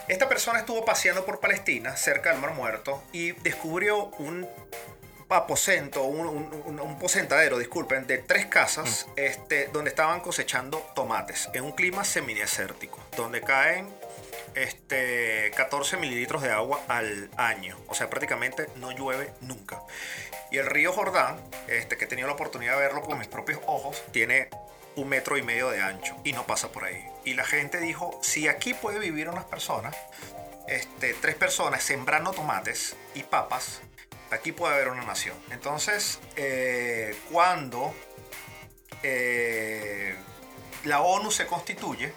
[0.09, 4.49] Esta persona estuvo paseando por Palestina, cerca del Mar Muerto, y descubrió un
[5.29, 11.65] aposento, un, un, un posentadero, disculpen, de tres casas este, donde estaban cosechando tomates en
[11.65, 13.89] un clima semidesértico, donde caen
[14.55, 17.79] este, 14 mililitros de agua al año.
[17.89, 19.81] O sea, prácticamente no llueve nunca.
[20.53, 23.59] Y el río Jordán, este, que he tenido la oportunidad de verlo con mis propios
[23.67, 24.51] ojos, tiene
[24.97, 27.03] un metro y medio de ancho y no pasa por ahí.
[27.25, 29.97] Y la gente dijo, si aquí puede vivir unas personas,
[30.69, 33.81] este, tres personas sembrando tomates y papas,
[34.31, 35.37] aquí puede haber una nación.
[35.51, 37.95] Entonces, eh, cuando
[39.03, 40.15] eh,
[40.85, 42.13] la ONU se constituye,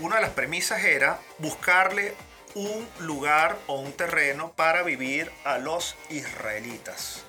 [0.00, 2.14] una de las premisas era buscarle
[2.54, 7.24] un lugar o un terreno para vivir a los israelitas.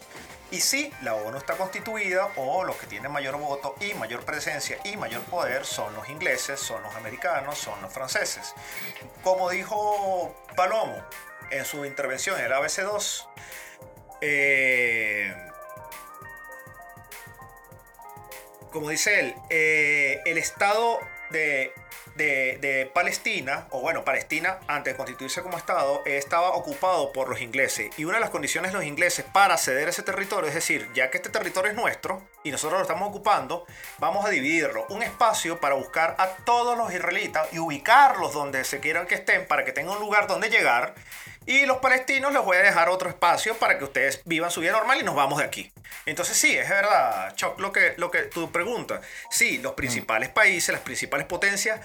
[0.51, 4.77] Y sí, la ONU está constituida o los que tienen mayor voto y mayor presencia
[4.83, 8.53] y mayor poder son los ingleses, son los americanos, son los franceses.
[9.23, 11.01] Como dijo Palomo
[11.51, 13.27] en su intervención en el ABC2,
[14.19, 15.33] eh,
[18.71, 21.73] como dice él, eh, el Estado de
[22.15, 27.89] de, Palestina, o bueno, Palestina antes de constituirse como Estado, estaba ocupado por los ingleses.
[27.97, 31.09] Y una de las condiciones de los ingleses para ceder ese territorio, es decir, ya
[31.09, 33.65] que este territorio es nuestro y nosotros lo estamos ocupando,
[33.99, 34.85] vamos a dividirlo.
[34.89, 39.47] Un espacio para buscar a todos los israelitas y ubicarlos donde se quieran que estén
[39.47, 40.95] para que tengan un lugar donde llegar
[41.45, 44.73] y los palestinos les voy a dejar otro espacio para que ustedes vivan su vida
[44.73, 45.71] normal y nos vamos de aquí.
[46.05, 49.01] Entonces sí, es verdad, Choc, lo que, lo que tú preguntas.
[49.29, 51.79] Sí, los principales países, las principales potencias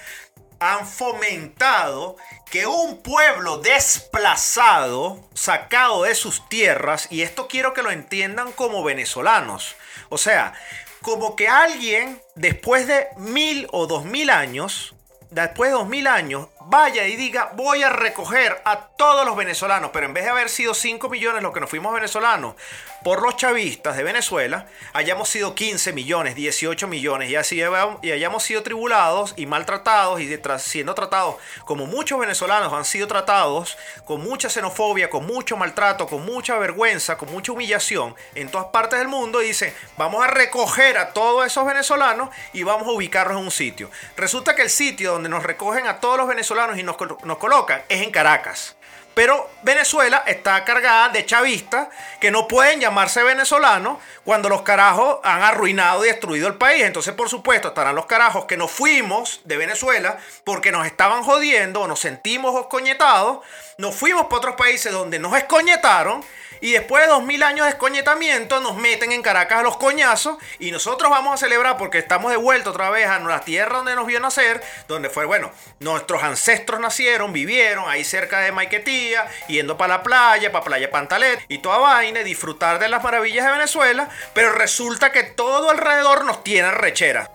[0.58, 2.16] han fomentado
[2.50, 8.82] que un pueblo desplazado, sacado de sus tierras, y esto quiero que lo entiendan como
[8.82, 9.76] venezolanos,
[10.08, 10.54] o sea,
[11.02, 14.94] como que alguien después de mil o dos mil años,
[15.30, 19.90] después de dos mil años, vaya y diga, voy a recoger a todos los venezolanos,
[19.92, 22.56] pero en vez de haber sido 5 millones los que nos fuimos venezolanos
[23.04, 27.62] por los chavistas de Venezuela, hayamos sido 15 millones, 18 millones, y así
[28.02, 33.78] y hayamos sido tribulados y maltratados y siendo tratados como muchos venezolanos han sido tratados,
[34.04, 38.98] con mucha xenofobia, con mucho maltrato, con mucha vergüenza, con mucha humillación en todas partes
[38.98, 43.38] del mundo, y dicen, vamos a recoger a todos esos venezolanos y vamos a ubicarlos
[43.38, 43.88] en un sitio.
[44.16, 48.02] Resulta que el sitio donde nos recogen a todos los venezolanos y nos, colocan es
[48.02, 48.76] en Caracas.
[49.14, 51.88] Pero Venezuela está cargada de chavistas
[52.20, 56.82] que no pueden llamarse venezolanos cuando los carajos han arruinado y destruido el país.
[56.82, 61.80] Entonces, por supuesto, estarán los carajos que nos fuimos de Venezuela porque nos estaban jodiendo
[61.80, 63.38] o nos sentimos escoñetados.
[63.78, 66.22] Nos fuimos para otros países donde nos escoñetaron
[66.60, 70.36] y después de dos mil años de escoñetamiento nos meten en Caracas a los coñazos
[70.58, 73.94] y nosotros vamos a celebrar porque estamos de vuelta otra vez a la tierra donde
[73.94, 79.76] nos vio nacer, donde fue, bueno, nuestros ancestros nacieron, vivieron ahí cerca de Maiquetía, yendo
[79.76, 83.52] para la playa, para Playa Pantalet y toda vaina, y disfrutar de las maravillas de
[83.52, 87.30] Venezuela, pero resulta que todo alrededor nos tiene rechera.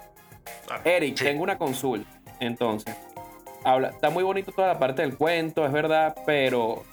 [0.85, 2.09] Eric, tengo una consulta.
[2.39, 2.95] Entonces,
[3.63, 6.83] habla, está muy bonito toda la parte del cuento, es verdad, pero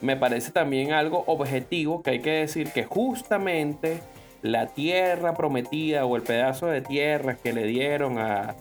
[0.00, 4.00] me parece también algo objetivo que hay que decir que justamente
[4.42, 8.56] la tierra prometida o el pedazo de tierra que le dieron a,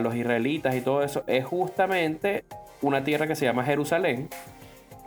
[0.00, 2.44] los israelitas y todo eso es justamente
[2.82, 4.28] una tierra que se llama Jerusalén,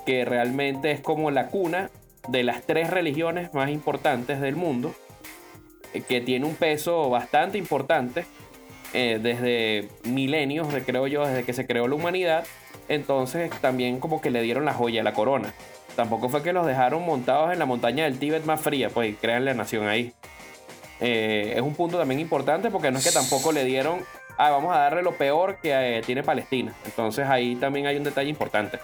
[0.05, 1.89] que realmente es como la cuna
[2.27, 4.93] de las tres religiones más importantes del mundo,
[5.93, 8.25] eh, que tiene un peso bastante importante
[8.93, 12.45] eh, desde milenios, creo yo, desde que se creó la humanidad,
[12.89, 15.53] entonces también como que le dieron la joya, la corona.
[15.95, 19.45] Tampoco fue que los dejaron montados en la montaña del Tíbet más fría, pues crean
[19.45, 20.13] la nación ahí.
[20.99, 23.99] Eh, es un punto también importante porque no es que tampoco le dieron,
[24.37, 26.73] ah, vamos a darle lo peor que eh, tiene Palestina.
[26.85, 28.79] Entonces ahí también hay un detalle importante.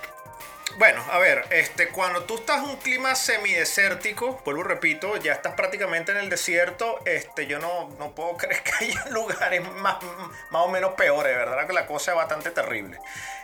[0.77, 5.53] Bueno, a ver, este, cuando tú estás en un clima semidesértico, vuelvo repito, ya estás
[5.53, 10.03] prácticamente en el desierto, este, yo no, no puedo creer que haya lugares más,
[10.49, 11.65] más o menos peores, ¿verdad?
[11.65, 12.99] Que la cosa es bastante terrible.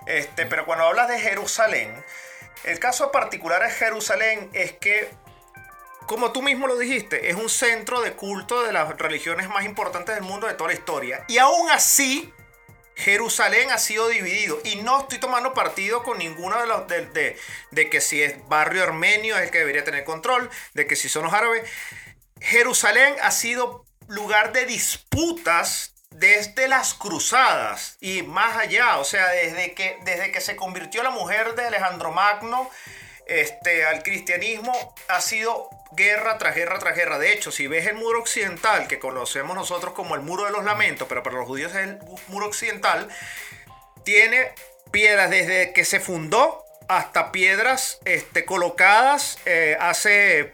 [0.06, 2.04] Este, pero cuando hablas de Jerusalén,
[2.66, 5.10] el caso particular de Jerusalén es que,
[6.08, 10.16] como tú mismo lo dijiste, es un centro de culto de las religiones más importantes
[10.16, 11.24] del mundo de toda la historia.
[11.30, 12.34] Y aún así,
[12.96, 17.38] Jerusalén ha sido dividido y no estoy tomando partido con ninguno de los de,
[17.72, 21.10] de, que si es barrio armenio es el que debería tener control, de que si
[21.10, 21.70] son los árabes.
[22.40, 29.74] Jerusalén ha sido lugar de disputas desde las cruzadas y más allá, o sea, desde
[29.74, 32.70] que, desde que se convirtió la mujer de Alejandro Magno
[33.26, 34.74] este, al cristianismo,
[35.08, 37.20] ha sido guerra tras guerra tras guerra.
[37.20, 40.64] De hecho, si ves el muro occidental, que conocemos nosotros como el muro de los
[40.64, 43.08] lamentos, pero para los judíos es el muro occidental,
[44.04, 44.54] tiene
[44.92, 50.54] piedras desde que se fundó hasta piedras este, colocadas eh, hace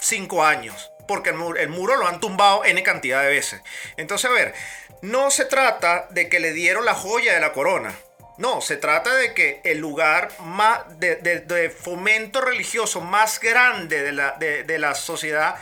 [0.00, 0.90] cinco años.
[1.06, 3.60] porque el muro, el muro lo han tumbado N cantidad de veces.
[3.98, 4.54] Entonces, a ver,
[5.02, 7.94] no se trata de que le dieron la joya de la corona.
[8.36, 14.94] No, se trata de que el lugar más de, fomento religioso más grande de la,
[14.94, 15.56] sociedad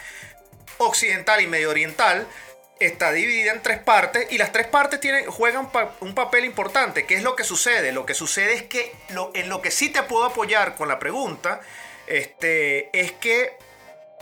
[0.79, 2.27] occidental y medio oriental
[2.81, 7.05] está dividida en tres partes y las tres partes juegan un papel importante.
[7.05, 7.93] ¿Qué es lo que sucede?
[7.93, 8.93] Lo que sucede es que
[9.35, 11.61] en lo que sí te puedo apoyar con la pregunta
[12.07, 13.57] este, es que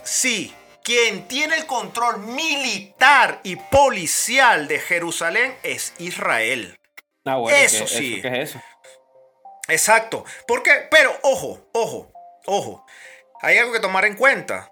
[0.03, 6.80] sí, quien tiene el control militar y policial de Jerusalén es Israel.
[7.25, 8.21] Ah, bueno, Eso ¿qué- sí.
[8.21, 8.61] ¿Qué es eso?
[9.67, 10.25] Exacto.
[10.47, 12.11] Porque, pero ojo, ojo,
[12.45, 12.85] ojo.
[13.41, 14.71] Hay algo que tomar en cuenta.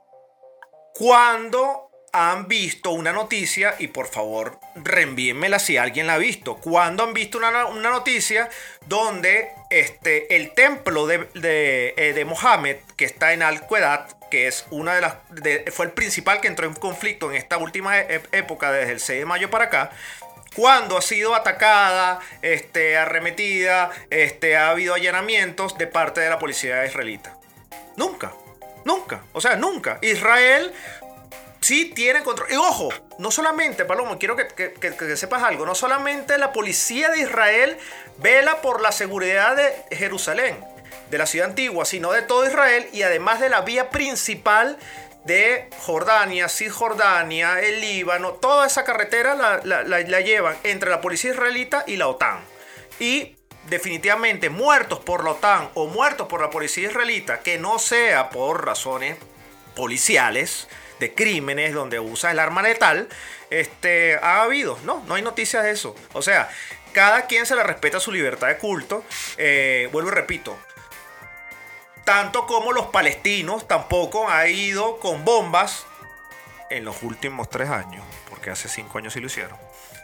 [0.94, 7.04] Cuando han visto una noticia, y por favor reenvíenmela si alguien la ha visto, cuando
[7.04, 8.50] han visto una, una noticia
[8.88, 14.66] donde este, el templo de, de, eh, de Mohammed, que está en Al-Quedat, que es
[14.72, 15.16] una de las.
[15.30, 19.00] de- fue el principal que entró en conflicto en esta última e- época, desde el
[19.00, 19.92] 6 de mayo para acá,
[20.56, 26.86] cuando ha sido atacada, este, arremetida, este, ha habido allanamientos de parte de la policía
[26.86, 27.38] israelita.
[27.96, 28.34] Nunca,
[28.86, 30.00] nunca, o sea, nunca.
[30.02, 30.74] Israel
[31.62, 32.52] sí tiene control.
[32.52, 36.52] Y ojo, no solamente, Palomo, quiero que, que- que- que sepas algo, no solamente la
[36.52, 37.78] policía de Israel
[38.18, 40.58] vela por la seguridad de Jerusalén,
[41.12, 44.78] de la ciudad antigua, sino de todo Israel y además de la vía principal
[45.26, 51.84] de Jordania, Cisjordania, el Líbano, toda esa carretera la, la- llevan entre la policía israelita
[51.86, 52.40] y la OTAN.
[53.00, 53.36] Y
[53.70, 58.66] definitivamente muertos por la OTAN o muertos por la policía israelita, que no sea por
[58.66, 59.18] razones
[59.76, 60.68] policiales,
[61.00, 63.08] de crímenes donde usa el arma letal,
[63.50, 64.78] este, ha habido.
[64.84, 65.96] No, no hay noticias de eso.
[66.14, 66.50] O sea,
[66.92, 69.06] cada quien se le respeta su libertad de culto.
[69.38, 70.58] Eh, vuelvo y repito.
[72.10, 75.86] Tanto como los palestinos tampoco han ido con bombas
[76.72, 79.56] en los últimos tres años, porque hace cinco años sí lo hicieron.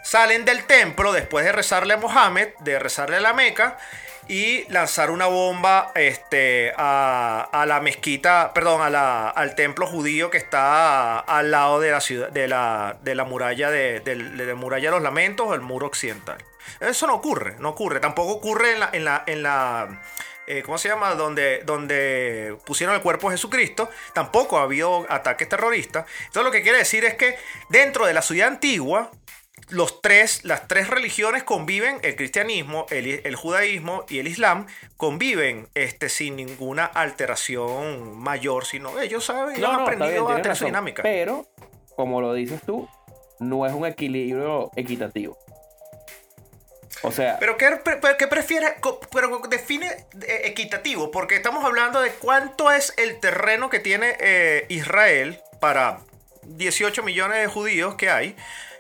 [0.04, 3.80] Salen del templo después de rezarle a Mohammed, de rezarle a la Meca,
[4.28, 11.50] y lanzar una bomba este, a, la mezquita, perdón, al templo judío que está al
[11.50, 15.02] lado de la ciudad, de la, de la muralla de, de la muralla de los
[15.02, 16.38] lamentos, el muro occidental.
[16.80, 18.00] Eso no ocurre, no ocurre.
[18.00, 20.02] Tampoco ocurre en la, en la, en la
[20.48, 21.16] eh, ¿cómo se llama?
[21.16, 26.06] Donde, donde pusieron el cuerpo de Jesucristo, tampoco ha habido ataques terroristas.
[26.20, 27.36] Entonces lo que quiere decir es que
[27.70, 29.12] dentro de la ciudad antigua,
[29.70, 35.68] los tres, las tres religiones conviven, el cristianismo, el, el judaísmo y el islam, conviven
[35.74, 40.66] este, sin ninguna alteración mayor, sino ellos saben, ellos han aprendido bien, a tener su
[40.66, 41.02] dinámica.
[41.02, 41.46] Pero,
[41.96, 42.88] como lo dices tú,
[43.40, 45.38] no es un equilibrio equitativo.
[47.02, 47.78] O sea, Pero ¿qué,
[48.18, 48.76] qué prefiere?
[48.80, 49.88] Co- Pero define
[50.28, 56.00] eh, equitativo, porque estamos hablando de cuánto es el terreno que tiene eh, Israel para
[56.44, 58.36] 18 millones de judíos que hay.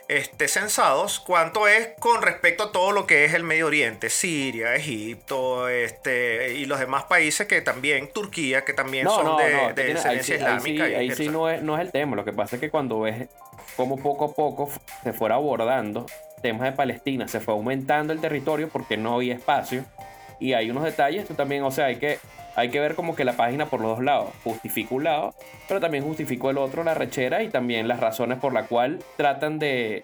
[0.07, 4.75] Este, censados, cuánto es con respecto a todo lo que es el Medio Oriente, Siria,
[4.75, 9.51] Egipto, este, y los demás países que también, Turquía, que también no, son no, de,
[9.51, 10.87] no, de ahí ahí sí- islámica.
[10.89, 12.15] y- ahí sí no es, no es el tema.
[12.15, 13.27] Lo que pasa es que cuando ves
[13.75, 14.69] cómo poco a poco
[15.03, 16.05] se fuera abordando
[16.49, 19.83] temas de Palestina, se fue aumentando el territorio porque no había espacio.
[20.39, 22.19] Y hay unos detalles, tú también, o sea, hay que,
[22.55, 24.29] hay que ver como que la página por los dos lados.
[24.43, 25.33] Justifica un lado,
[25.67, 29.57] pero también justificó el otro la rechera y también las razones por la cual tratan
[29.59, 30.03] de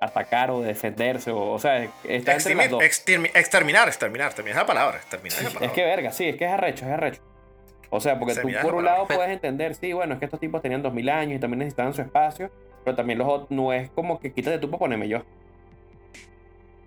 [0.00, 1.30] atacar o de defenderse.
[1.30, 2.82] O, o sea, está entre las Extermi- dos.
[2.82, 6.36] extermi- exterminar, exterminar, exterminar es la palabra, exterminar es la Es que verga, sí, es
[6.36, 7.22] que es arrecho, es arrecho.
[7.88, 10.60] O sea, porque tú por un lado puedes entender, sí, bueno, es que estos tipos
[10.62, 12.50] tenían 2000 años y también necesitaban su espacio,
[12.84, 15.22] pero también los otros, no es como que quítate tú para ponerme yo.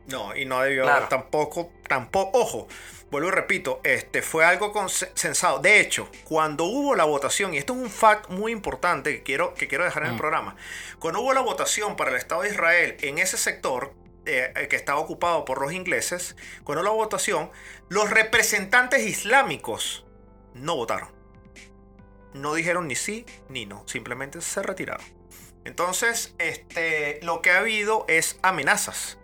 [0.08, 1.08] No, y no debió Claro.
[1.08, 2.68] tampoco, tampoco, ojo,
[3.10, 5.60] vuelvo y repito, este fue algo consensado.
[5.60, 9.54] De hecho, cuando hubo la votación, y esto es un fact muy importante que quiero,
[9.56, 10.20] que quiero dejar en el Mm.
[10.20, 10.56] programa,
[11.00, 13.94] cuando hubo la votación para el Estado de Israel en ese sector
[14.28, 17.52] eh, eh, que estaba ocupado por los ingleses, cuando hubo la votación,
[17.90, 20.04] los representantes islámicos
[20.56, 21.10] no votaron.
[22.34, 25.06] No dijeron ni sí ni no, simplemente se retiraron.
[25.64, 29.18] Entonces, este, lo que ha habido es amenazas.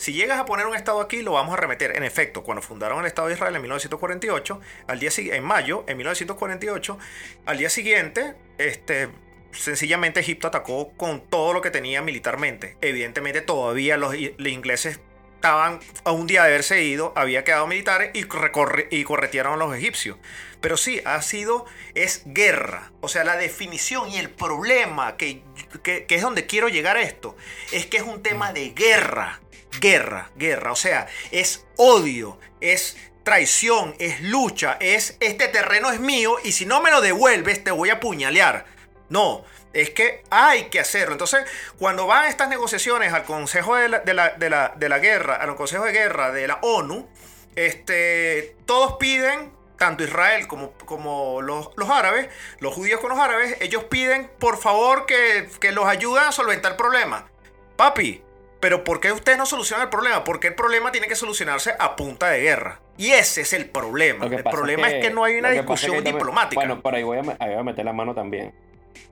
[0.00, 1.94] Si llegas a poner un estado aquí, lo vamos a remeter.
[1.94, 5.98] En efecto, cuando fundaron el Estado de Israel en 1948, al día en mayo, en
[5.98, 6.98] 1948,
[7.44, 9.10] al día siguiente, este,
[9.52, 12.78] sencillamente Egipto atacó con todo lo que tenía militarmente.
[12.80, 15.00] Evidentemente, todavía los, ingleses
[15.34, 19.56] estaban a un día de haberse ido, había quedado militares y, recorre- y corretearon a
[19.66, 20.16] los egipcios.
[20.62, 22.90] Pero sí, ha sido, es guerra.
[23.02, 25.42] O sea, la definición y el problema que,
[25.82, 27.36] que, que es donde quiero llegar a esto,
[27.70, 29.40] es que es un tema de guerra.
[29.78, 30.72] Guerra, guerra.
[30.72, 36.66] O sea, es odio, es traición, es lucha, es este terreno es mío y si
[36.66, 38.64] no me lo devuelves te voy a apuñalear.
[39.08, 41.12] No, Es que hay que hacerlo.
[41.12, 41.44] Entonces,
[41.78, 45.36] cuando van estas negociaciones al Consejo de la, de la, de la, de la Guerra,
[45.36, 47.08] al Consejo de Guerra de la ONU,
[47.54, 53.56] este, todos piden tanto Israel como, como los, los, árabes, los judíos con los árabes,
[53.60, 57.28] ellos piden por favor que, que los ayuden a solventar el problema.
[57.76, 58.22] Papi,
[58.60, 60.22] pero ¿por qué ustedes no solucionan el problema?
[60.22, 62.80] Porque el problema tiene que solucionarse a punta de guerra.
[62.98, 64.26] Y ese es el problema.
[64.26, 66.60] El problema es que, es que, no hay una discusión diplomática.
[66.60, 68.52] Bueno, pero ahí voy, a, ahí voy a meter la mano también.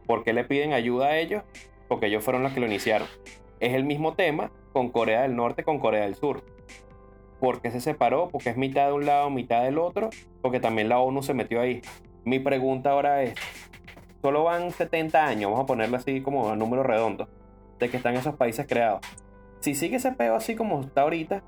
[0.07, 1.43] ¿Por qué le piden ayuda a ellos?
[1.89, 3.09] Porque ellos fueron los que lo iniciaron.
[3.61, 6.45] Es el mismo tema con Corea del Norte, con Corea del Sur.
[7.41, 8.29] ¿Por qué se separó?
[8.29, 10.11] Porque es mitad de un lado, mitad del otro.
[10.43, 11.81] Porque también la ONU se metió ahí.
[12.25, 13.35] Mi pregunta ahora es,
[14.21, 17.29] solo van 70 años, vamos a ponerlo así como a número redondo,
[17.79, 19.01] de que están esos países creados.
[19.61, 21.43] Si sigue ese peo así como está ahorita,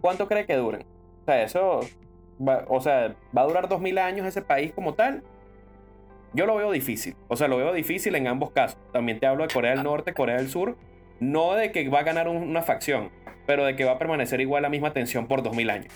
[0.00, 0.82] ¿cuánto cree que duren?
[1.22, 1.80] O sea, eso,
[2.46, 5.22] va, o sea, ¿va a durar 2000 años ese país como tal?
[6.32, 7.16] Yo lo veo difícil.
[7.28, 8.78] O sea, lo veo difícil en ambos casos.
[8.92, 10.76] También te hablo de Corea del Norte, Corea del Sur.
[11.18, 13.10] No de que va a ganar una facción,
[13.46, 15.94] pero de que va a permanecer igual la misma tensión por 2000 años.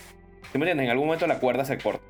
[0.50, 0.84] ¿Sí me entiendes?
[0.84, 2.02] En algún momento la cuerda se corta.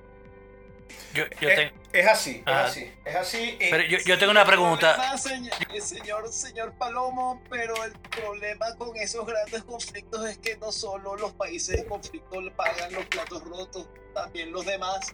[1.12, 3.56] Yo, yo es, es, así, es así, es así.
[3.58, 4.94] Pero yo, yo tengo una pregunta.
[4.94, 10.70] Problema, señor, señor, señor Palomo, pero el problema con esos grandes conflictos es que no
[10.70, 15.12] solo los países en conflicto pagan los platos rotos, también los demás.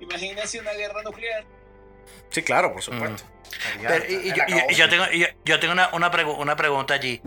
[0.00, 1.44] Imagínense una guerra nuclear.
[2.30, 3.24] Sí, claro, por supuesto.
[3.24, 3.82] Mm.
[3.86, 5.04] Pero, y, yo, y, yo, tengo,
[5.44, 7.20] yo, tengo una, una, pregu una pregunta allí.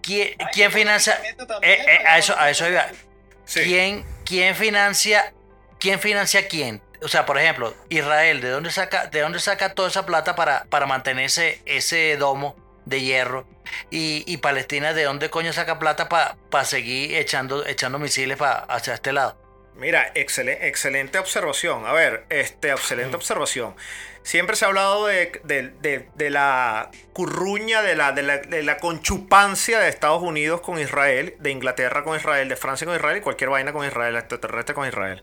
[0.00, 1.20] ¿Quién, Ay, ¿quién financia?
[1.62, 2.86] Eh, eh, a eso, a eso iba.
[3.44, 3.60] Sí.
[3.64, 5.32] ¿Quién, ¿Quién financia?
[5.78, 6.82] ¿Quién financia a quién?
[7.02, 10.64] O sea, por ejemplo, Israel, ¿de dónde saca, de dónde saca toda esa plata para,
[10.64, 13.46] para mantener ese, ese domo de hierro?
[13.90, 18.94] Y, y Palestina, ¿de dónde coño saca plata para pa seguir echando, echando misiles hacia
[18.94, 19.36] este lado?
[19.74, 21.86] Mira, excelente, excelente observación.
[21.86, 23.74] A ver, este, excelente observación.
[24.22, 28.78] Siempre se ha hablado de, de, de, de la curruña, de la, la, de la,
[28.78, 33.20] conchupancia de Estados Unidos con Israel, de Inglaterra con Israel, de Francia con Israel y
[33.20, 35.22] cualquier vaina con Israel, extraterrestre con Israel.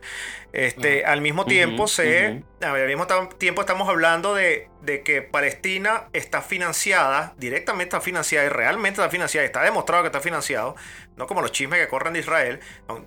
[0.51, 1.11] Este, uh -huh.
[1.11, 2.81] Al mismo tiempo, uh -huh, se, uh -huh.
[2.81, 4.67] al mismo tiempo estamos hablando de,
[5.05, 10.19] que Palestina está financiada, directamente está financiada y realmente está financiada, está demostrado que está
[10.19, 10.75] financiado,
[11.15, 12.59] no como los chismes que corren de Israel.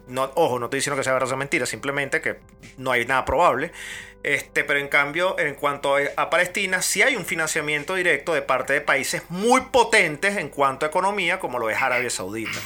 [0.06, 2.36] No, ojo, no estoy diciendo que sea verdad o mentira, simplemente que
[2.76, 3.72] no hay nada probable.
[4.22, 8.72] Este, pero en cambio, en cuanto a Palestina, sí hay un financiamiento directo de parte
[8.72, 12.58] de países muy potentes en cuanto a economía, como lo es Arabia Saudita.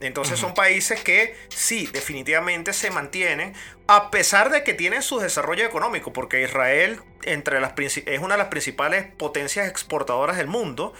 [0.00, 3.54] Entonces son países que sí, definitivamente se mantienen,
[3.86, 8.38] a pesar de que tienen su desarrollo económico, porque Israel entre las, es una de
[8.38, 10.94] las principales potencias exportadoras del mundo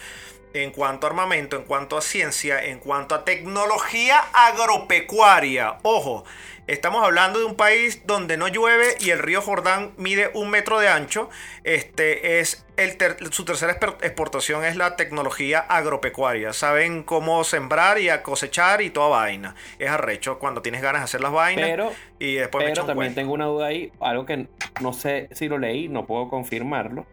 [0.55, 5.79] en cuanto a armamento, en cuanto a ciencia, en cuanto a tecnología agropecuaria.
[5.83, 6.25] Ojo,
[6.71, 10.79] Estamos hablando de un país donde no llueve y el río Jordán mide un metro
[10.79, 11.29] de ancho.
[11.65, 16.53] Este es el ter su tercera exportación es la tecnología agropecuaria.
[16.53, 19.57] Saben cómo sembrar y a cosechar y toda vaina.
[19.81, 21.69] Es arrecho cuando tienes ganas de hacer las vainas.
[21.69, 24.47] Pero, y después pero también tengo una duda ahí, algo que
[24.81, 27.05] no sé si lo leí, no puedo confirmarlo.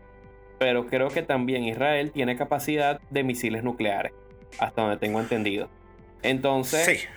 [0.59, 4.13] Pero creo que también Israel tiene capacidad de misiles nucleares,
[4.59, 5.69] hasta donde tengo entendido.
[6.23, 7.07] Entonces, sí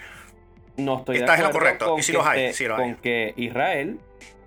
[0.81, 1.99] no estoy Estás de en lo correcto.
[1.99, 2.95] Y si los hay, este, los con hay.
[2.97, 3.99] que Israel,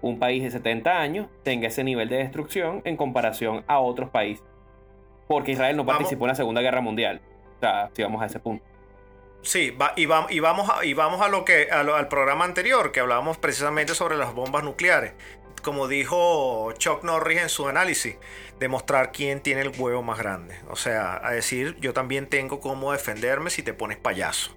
[0.02, 4.46] un país de 70 años, tenga ese nivel de destrucción en comparación a otros países.
[5.28, 6.00] Porque Israel no Vamos.
[6.00, 7.22] participó en la Segunda Guerra Mundial.
[7.58, 8.64] O sea, si vamos a ese punto.
[9.42, 12.08] Sí, va, y, va, y, vamos a, y vamos a lo que a lo, al
[12.08, 15.14] programa anterior, que hablábamos precisamente sobre las bombas nucleares.
[15.64, 18.18] Como dijo Chuck Norris en su análisis,
[18.60, 20.56] demostrar quién tiene el huevo más grande.
[20.70, 24.56] O sea, a decir, yo también tengo cómo defenderme si te pones payaso.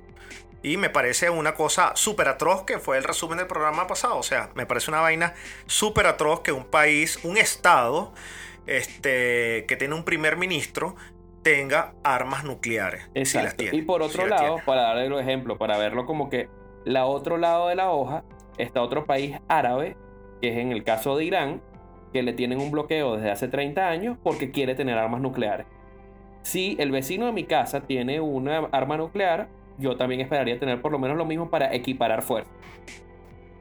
[0.63, 4.19] Y me parece una cosa súper atroz que fue el resumen del programa pasado.
[4.19, 5.35] O sea, me parece una vaina
[5.67, 8.13] súper atroz que un país, un estado,
[8.67, 10.97] este, que tiene un primer ministro,
[11.43, 13.03] tenga armas nucleares.
[13.15, 13.27] Exacto.
[13.27, 16.29] Si las tiene, y por otro si lado, para darle los ejemplos, para verlo como
[16.29, 16.49] que
[16.85, 18.25] la otro lado de la hoja
[18.59, 19.97] está otro país árabe,
[20.41, 21.62] que es en el caso de Irán,
[22.12, 25.66] que le tienen un bloqueo desde hace 30 años porque quiere tener armas nucleares.
[26.43, 30.93] Si el vecino de mi casa tiene una arma nuclear, yo también esperaría tener por
[30.93, 32.51] lo menos lo mismo para equiparar fuerza.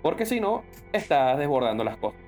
[0.02, 0.64] Porque si no,
[0.94, 2.20] está desbordando las cosas.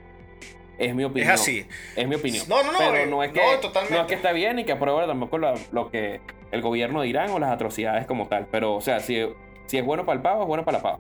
[0.78, 1.34] Es mi opinión.
[1.34, 1.66] Es así.
[1.96, 2.46] Es mi opinión.
[2.50, 2.78] No, no, no.
[2.78, 3.96] Pero eh, no es que, no, totalmente.
[3.96, 6.22] no es que está bien ni que apruebe tampoco lo, lo que
[6.52, 8.48] el gobierno de Irán o las atrocidades como tal.
[8.52, 9.28] Pero, o sea, si,
[9.66, 11.00] si es bueno para el pavo, es bueno para la pava.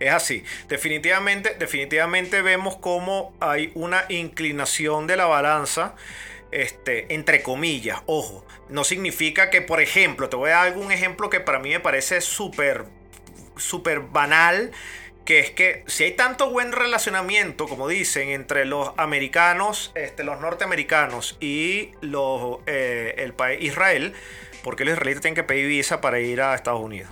[0.00, 0.44] Es así.
[0.68, 5.94] Definitivamente, definitivamente vemos cómo hay una inclinación de la balanza.
[6.50, 11.28] Este, entre comillas, ojo, no significa que, por ejemplo, te voy a dar algún ejemplo
[11.28, 12.86] que para mí me parece súper,
[13.56, 14.70] súper banal,
[15.26, 20.40] que es que si hay tanto buen relacionamiento, como dicen, entre los americanos, este, los
[20.40, 24.14] norteamericanos y los, eh, el país Israel,
[24.62, 27.10] ¿por qué los israelitas tienen que pedir visa para ir a Estados Unidos?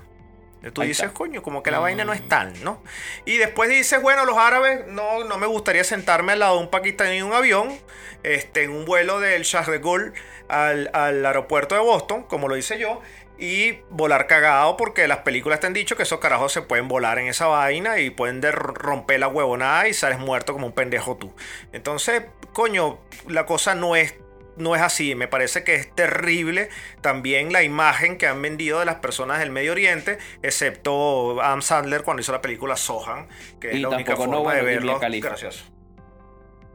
[0.73, 1.15] Tú Ahí dices, está.
[1.15, 2.83] coño, como que la vaina no es tal, ¿no?
[3.25, 6.71] Y después dices, bueno, los árabes, no, no me gustaría sentarme al lado de un
[6.71, 7.79] pakistaní en un avión,
[8.25, 10.13] este, en un vuelo del Charles de Gaulle
[10.49, 13.01] al, al aeropuerto de Boston, como lo hice yo,
[13.39, 17.19] y volar cagado porque las películas te han dicho que esos carajos se pueden volar
[17.19, 21.17] en esa vaina y pueden de- romper la huevonada y sales muerto como un pendejo
[21.17, 21.33] tú.
[21.73, 22.23] Entonces,
[22.55, 22.99] coño,
[23.29, 24.15] la cosa no es
[24.57, 25.15] no es así.
[25.15, 26.69] Me parece que es terrible
[27.01, 32.03] también la imagen que han vendido de las personas del Medio Oriente, excepto Adam Sandler
[32.03, 33.29] cuando hizo la película Sohan,
[33.61, 34.99] que es la única forma no, de bueno, y Mia verlo.
[35.21, 35.65] Gracias.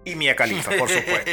[0.04, 1.32] Y Mia Khalifa, por supuesto.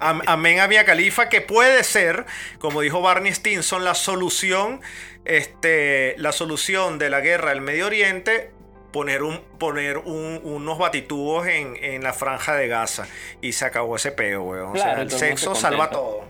[0.00, 2.24] Am- Amén a Mia Khalifa, que puede ser,
[2.58, 4.80] como dijo Barney Stinson, la solución,
[5.24, 8.50] este, la solución de la guerra del Medio Oriente.
[8.92, 13.06] Poner, un, poner un- unos batitubos en, en la franja de Gaza.
[13.40, 14.72] Y se acabó ese peo, weón.
[14.72, 16.24] O sea, el sexo se salva todo.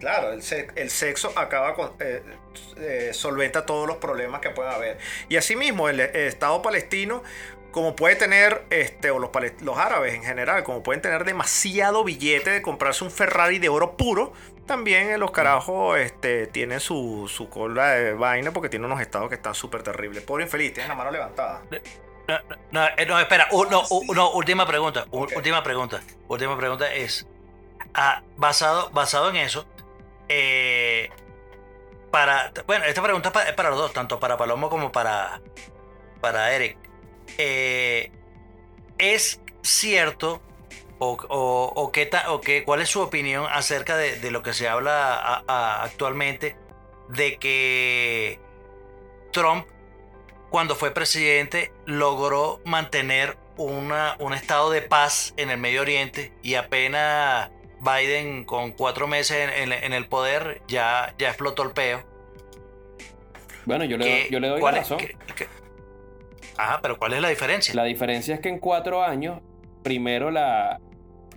[0.00, 1.92] Claro, el, se- el sexo acaba con.
[2.00, 2.22] eh,
[2.78, 4.98] eh, solventa todos los problemas que pueda haber.
[5.28, 7.22] Y asimismo, el, el Estado palestino,
[7.70, 9.30] como puede tener, este, o los,
[9.60, 13.96] los árabes en general, como pueden tener demasiado billete de comprarse un Ferrari de oro
[13.96, 14.32] puro,
[14.72, 19.34] también los carajos este, tienen su, su cola de vaina porque tienen unos estados que
[19.34, 20.22] están súper terribles.
[20.24, 21.60] Pobre infeliz, tienes la mano levantada.
[22.26, 22.38] No,
[22.70, 27.26] no, no, eh, espera, no, no, última pregunta, última pregunta, última pregunta es,
[27.92, 29.66] ah, basado, basado en eso,
[30.30, 31.10] eh,
[32.10, 35.42] para, bueno, esta pregunta es para los dos, tanto para Palomo como para,
[36.22, 36.78] para Eric.
[37.36, 38.10] Eh,
[38.96, 40.40] ¿Es cierto
[41.04, 44.42] o, o, o qué ta- o qué, cuál es su opinión acerca de, de lo
[44.42, 46.56] que se habla a- a- actualmente
[47.08, 48.38] de que
[49.32, 49.66] Trump
[50.50, 56.54] cuando fue presidente, logró mantener una, un estado de paz en el Medio Oriente y
[56.56, 57.50] apenas
[57.80, 62.04] Biden con cuatro meses en, en- en el poder ya, ya explotó el peo.
[63.64, 64.98] Bueno, yo le, ¿Qué- doy- yo le doy la es- razón.
[64.98, 65.48] qué- qué-
[66.58, 67.74] Ajá, pero ¿cuál es la diferencia?
[67.74, 69.40] La diferencia es que en cuatro años,
[69.82, 70.80] primero la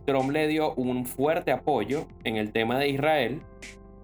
[0.05, 3.41] Trump le dio un fuerte apoyo en el tema de Israel.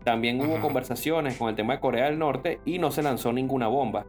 [0.04, 3.68] También hubo conversaciones con el tema de Corea del Norte y no se lanzó ninguna
[3.68, 4.06] bomba.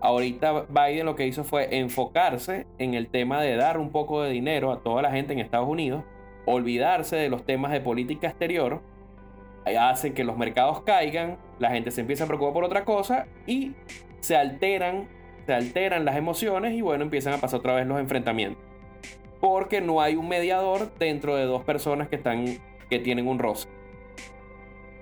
[0.00, 4.30] Ahorita Biden lo que hizo fue enfocarse en el tema de dar un poco de
[4.30, 6.04] dinero a toda la gente en Estados Unidos,
[6.46, 8.82] olvidarse de los temas de política exterior,
[9.78, 13.72] hace que los mercados caigan, la gente se empieza a preocupar por otra cosa y
[14.20, 15.08] se alteran,
[15.46, 18.65] se alteran las emociones y bueno, empiezan a pasar otra vez los enfrentamientos.
[19.46, 22.58] Porque no hay un mediador dentro de dos personas que están
[22.90, 23.68] que tienen un roce.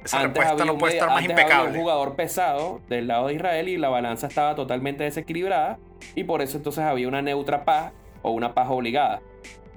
[0.04, 1.70] Esa Antes respuesta había no puede estar más impecable.
[1.70, 5.78] un jugador pesado del lado de Israel y la balanza estaba totalmente desequilibrada
[6.14, 9.22] y por eso entonces había una neutra paz o una paz obligada.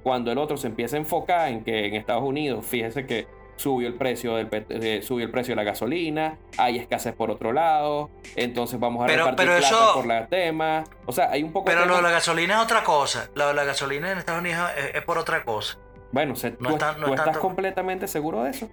[0.03, 3.25] Cuando el otro se empieza a enfocar en que en Estados Unidos, fíjese que
[3.57, 7.51] subió el precio del eh, subió el precio de la gasolina, hay escasez por otro
[7.51, 10.83] lado, entonces vamos a Pero- repartir pero plata eso- por la tema.
[11.05, 13.29] O sea, hay un poco Pero de lo de la gasolina es otra cosa.
[13.35, 15.77] Lo de la gasolina en Estados Unidos es, es por otra cosa.
[16.13, 18.69] Bueno, se- no tú, tú estás tanto- completamente seguro de eso.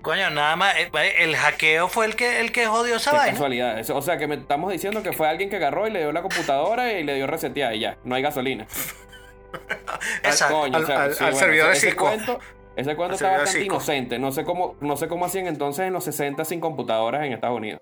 [0.00, 0.74] Coño, nada más.
[0.76, 3.32] eh, El hackeo fue el que, el que jodió esa Qué vaina.
[3.32, 3.90] casualidad.
[3.90, 6.22] O sea, que me estamos diciendo que fue alguien que agarró y le dio la
[6.22, 7.96] computadora y le dio resetear y ya.
[8.04, 8.66] No hay gasolina.
[10.24, 10.60] Exacto.
[10.60, 12.04] Coño, Al- o sea, al- sí, al bueno, servidor de Cisco.
[12.06, 12.38] cuento,
[12.76, 14.18] ese cuento está bastante inocente.
[14.18, 17.56] No sé cómo, no sé cómo hacían entonces en los 60 sin computadoras en Estados
[17.56, 17.80] Unidos.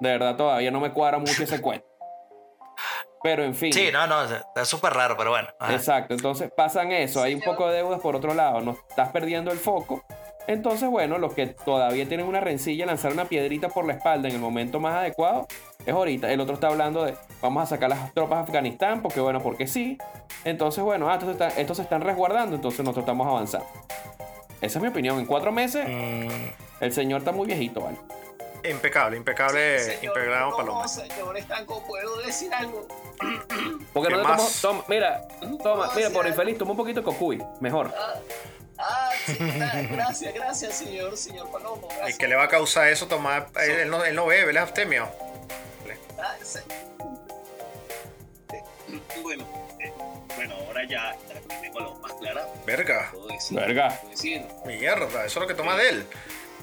[0.00, 1.86] De verdad, todavía no me cuadra mucho ese cuento.
[3.22, 3.72] Pero en fin.
[3.72, 5.48] Sí, no, no, está súper raro, pero bueno.
[5.58, 5.74] ajá.
[5.74, 9.52] Exacto, entonces pasan eso, hay un poco de deudas por otro lado, no estás perdiendo
[9.52, 10.04] el foco.
[10.46, 14.34] Entonces, bueno, los que todavía tienen una rencilla, lanzar una piedrita por la espalda en
[14.36, 15.46] el momento más adecuado,
[15.86, 16.30] es ahorita.
[16.32, 19.66] El otro está hablando de, vamos a sacar las tropas de Afganistán, porque bueno, porque
[19.66, 19.98] sí.
[20.44, 23.66] Entonces, bueno, ah, estos, están- estos se están resguardando, entonces nosotros estamos avanzando.
[24.60, 25.18] Esa es mi opinión.
[25.18, 26.50] En cuatro meses, Mm,
[26.80, 27.96] el señor está muy viejito, ¿vale?
[28.62, 30.86] Impecable, impecable, Señor, impecable no, Paloma.
[30.88, 32.86] señor Estanco, ¿puedo decir algo?
[33.94, 35.26] Porque ¿Qué no te tomo- toma, mira,
[35.62, 36.28] toma, No, mira, sí, por algo.
[36.36, 37.90] infeliz, toma un poquito de cocuy, mejor.
[37.98, 38.14] Ah,
[38.78, 39.34] ah, sí,
[39.90, 41.88] gracias, gracias, señor, señor Palomo.
[41.90, 42.18] ¿Y Gracias.
[42.18, 43.48] qué le va a causar eso tomar?
[43.62, 45.08] Él, él no, él no bebe, él es abstemio.
[46.42, 46.58] Sí.
[49.22, 49.46] Bueno,
[49.78, 49.92] eh,
[50.34, 53.56] bueno, ahora ya, ya que tengo la voz más clara, Verga, puedo decir.
[53.58, 53.88] Verga.
[54.00, 56.06] puedo decir, mierda, eso es lo que toma de él.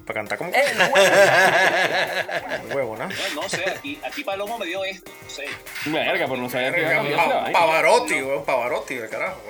[0.06, 0.64] Para cantar como ¡Eh,
[2.74, 3.08] huevo, ¿no?
[3.08, 5.46] no, no sé, aquí, aquí Palomo me dio esto, no sé.
[5.86, 7.60] Verga, pero no sabía que Verga, Pa- vaina.
[7.60, 9.42] Pavarotti, weón, Pavarotti, de carajo,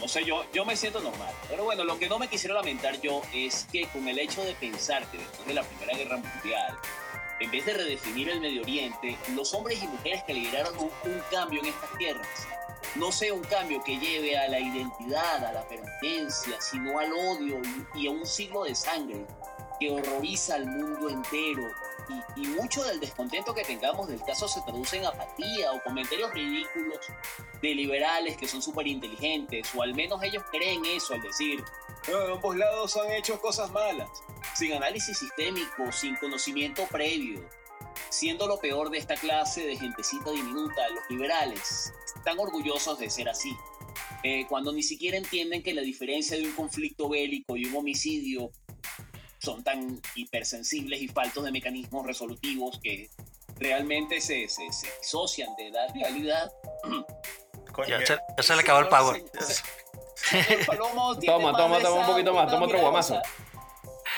[0.00, 1.32] no sé, yo, yo me siento normal.
[1.48, 4.52] Pero bueno, lo que no me quisiera lamentar yo es que con el hecho de
[4.54, 6.76] pensar que después de la Primera Guerra Mundial,
[7.44, 10.90] en vez de redefinir el Medio Oriente, los hombres y mujeres que lideraron un,
[11.30, 12.26] cambio en estas tierras
[12.96, 17.60] no sea un cambio que lleve a la identidad, a la pertenencia, sino al odio
[17.94, 19.26] y, a un siglo de sangre
[19.80, 21.62] que horroriza al mundo entero.
[22.36, 27.00] Y, mucho del descontento que tengamos del caso se traduce en apatía o comentarios ridículos
[27.60, 31.64] de liberales que son súper inteligentes, o al menos ellos creen eso al decir,
[32.08, 34.08] "No, ambos lados han hecho cosas malas,
[34.54, 37.48] sin análisis sistémico, sin conocimiento previo.
[38.08, 43.28] Siendo lo peor de esta clase de gentecita diminuta, los liberales están orgullosos de ser
[43.28, 43.56] así.
[44.22, 48.50] Eh, cuando ni siquiera entienden que la diferencia de un conflicto bélico y un homicidio
[49.38, 53.10] son tan hipersensibles y faltos de mecanismos resolutivos que
[53.56, 56.50] realmente se, se, se disocian de la realidad.
[57.72, 59.22] Coño, Ya se, ya se le acabó el power.
[60.14, 63.20] Señor Palomo tiene Toma, toma, toma un poquito más, toma otro guamazo.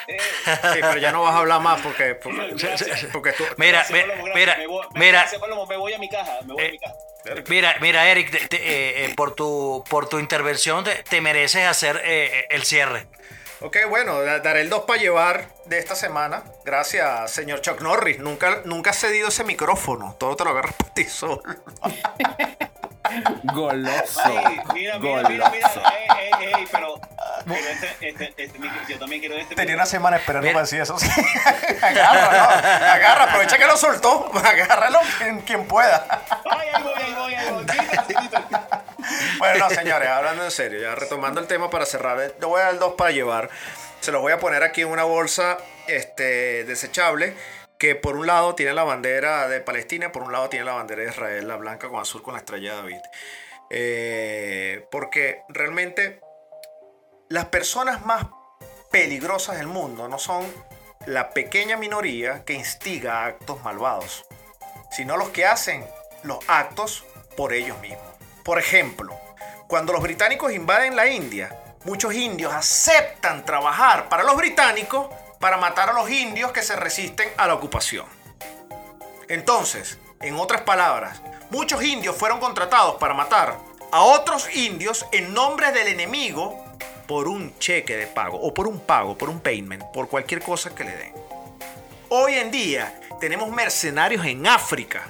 [0.75, 3.07] Sí, pero ya no vas a hablar más porque, porque, Gracias.
[3.13, 3.45] porque tú...
[3.57, 4.35] Mira, gracias, mi- Palomo, gracias.
[4.37, 6.71] mira, Me voy- mira, gracias, Palomo, me voy a mi caja, me voy a Eh,
[6.73, 6.95] mi caja.
[7.49, 11.67] mira, mira, Eric, te- te- eh, eh, por tu por tu intervención te, te mereces
[11.67, 13.07] hacer eh, el cierre.
[13.61, 16.45] Ok, bueno, da- daré el 2 para llevar de esta semana.
[16.65, 18.19] Gracias, señor Chuck Norris.
[18.19, 20.15] Nunca, nunca has cedido ese micrófono.
[20.21, 21.43] Todo te lo agarras por ti solo.
[23.45, 24.21] Goloso.
[24.25, 25.69] Ay, mira, mira, mira, mira.
[25.69, 25.83] Goloso.
[25.91, 27.01] Ey, ey, ey, pero,
[27.47, 29.55] pero este, este, este, micro- yo también quiero este.
[29.55, 30.99] Tenía una semana esperando para decir eso.
[30.99, 31.09] sí.
[31.83, 32.87] agarra, ¿no?
[32.93, 34.31] Agarra, aprovecha que lo soltó.
[34.45, 36.07] Agárralo quien, quien pueda.
[36.51, 37.67] Ay, ahí voy, ahí voy, ahí voy.
[37.67, 38.57] Quítate, quítate.
[39.39, 42.61] Bueno, no, señores, hablando en serio, ya retomando el tema para cerrar, eh, le voy
[42.61, 43.49] a dar 2 para llevar.
[44.01, 47.35] Se los voy a poner aquí en una bolsa este, desechable
[47.79, 51.03] que por un lado tiene la bandera de Palestina, por un lado tiene la bandera
[51.03, 53.01] de Israel, la blanca con azul con la estrella de David.
[53.69, 56.21] Eh, porque realmente
[57.29, 58.27] las personas más
[58.91, 60.47] peligrosas del mundo no son
[61.07, 64.25] la pequeña minoría que instiga actos malvados,
[64.91, 65.85] sino los que hacen
[66.23, 67.05] los actos
[67.37, 68.03] por ellos mismos.
[68.45, 69.19] Por ejemplo,
[69.69, 75.09] cuando los británicos invaden la India, muchos indios aceptan trabajar para los británicos
[75.41, 78.07] para matar a los indios que se resisten a la ocupación.
[79.29, 81.21] Entonces, en otras palabras,
[81.51, 83.59] muchos indios fueron contratados para matar
[83.93, 86.63] a otros indios en nombre del enemigo
[87.07, 90.75] por un cheque de pago o por un pago, por un payment, por cualquier cosa
[90.75, 91.13] que le den.
[92.09, 95.05] Hoy en día tenemos mercenarios en África.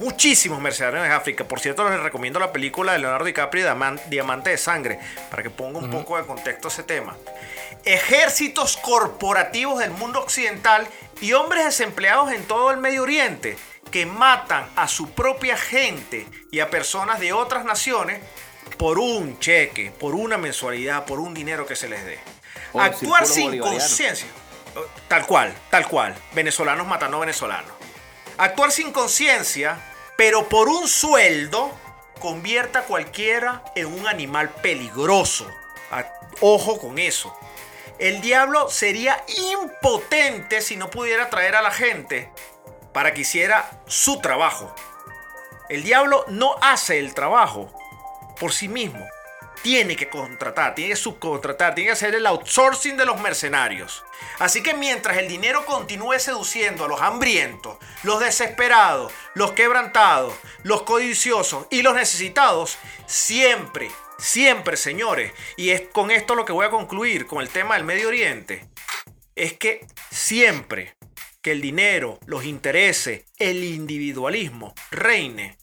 [0.00, 1.44] Muchísimos mercenarios en África.
[1.44, 4.98] Por cierto, les recomiendo la película de Leonardo DiCaprio, Diaman- Diamante de Sangre,
[5.30, 7.16] para que ponga un poco de contexto a ese tema.
[7.84, 10.86] Ejércitos corporativos del mundo occidental
[11.20, 13.56] y hombres desempleados en todo el Medio Oriente
[13.90, 18.20] que matan a su propia gente y a personas de otras naciones
[18.78, 22.18] por un cheque, por una mensualidad, por un dinero que se les dé.
[22.72, 24.28] O Actuar sin conciencia.
[25.08, 26.14] Tal cual, tal cual.
[26.32, 27.72] Venezolanos matando venezolanos.
[28.38, 29.78] Actuar sin conciencia,
[30.16, 31.70] pero por un sueldo,
[32.18, 35.46] convierta a cualquiera en un animal peligroso.
[35.90, 36.06] A-
[36.40, 37.36] Ojo con eso.
[38.02, 42.32] El diablo sería impotente si no pudiera traer a la gente
[42.92, 44.74] para que hiciera su trabajo.
[45.68, 47.72] El diablo no hace el trabajo
[48.40, 49.06] por sí mismo.
[49.62, 54.02] Tiene que contratar, tiene que subcontratar, tiene que hacer el outsourcing de los mercenarios.
[54.40, 60.34] Así que mientras el dinero continúe seduciendo a los hambrientos, los desesperados, los quebrantados,
[60.64, 66.66] los codiciosos y los necesitados, siempre, siempre, señores, y es con esto lo que voy
[66.66, 68.66] a concluir con el tema del Medio Oriente,
[69.34, 70.94] es que siempre
[71.40, 75.56] que el dinero, los intereses, el individualismo reine,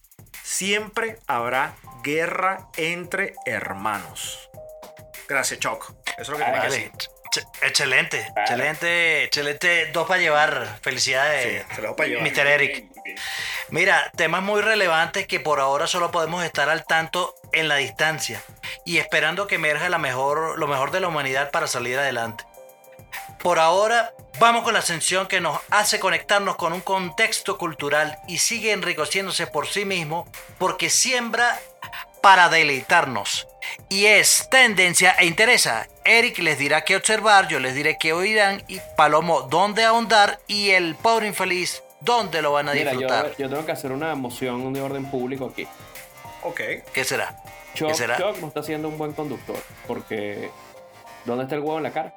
[0.43, 4.49] siempre habrá guerra entre hermanos.
[5.27, 5.93] Gracias, Choc.
[6.17, 6.75] Eso es lo que tenía que Vale.
[6.77, 6.91] decir.
[7.31, 9.85] Ch- Excelente, excelente, excelente.
[9.93, 10.79] Dos para llevar.
[10.81, 12.23] Felicidades, Sí, se lo dejo para llevar.
[12.27, 12.47] Mr.
[12.47, 12.85] Eric.
[13.70, 18.41] Mira, temas muy relevantes que por ahora solo podemos estar al tanto en la distancia
[18.86, 22.45] y esperando que emerja lo mejor de la humanidad para salir adelante.
[23.41, 28.39] Por ahora, vamos con la ascensión que nos hace conectarnos con un contexto cultural y
[28.39, 31.57] sigue enriqueciéndose por sí mismo porque siembra
[32.22, 33.47] para deleitarnos.
[33.88, 35.88] Y es tendencia e interesa.
[36.03, 40.72] Eric les dirá qué observar, yo les diré qué oirán y Palomo dónde ahondar y
[40.72, 43.31] el pobre infeliz dónde lo van a Mira, disfrutar.
[43.31, 45.67] yo, yo tengo que hacer una moción de orden público aquí.
[46.43, 46.61] Ok.
[46.93, 47.35] ¿Qué será?
[47.75, 48.17] Choc, será?
[48.17, 49.57] Choc no está siendo un buen conductor.
[49.87, 50.49] Porque.
[51.25, 52.13] ¿Dónde está el huevo en la cara?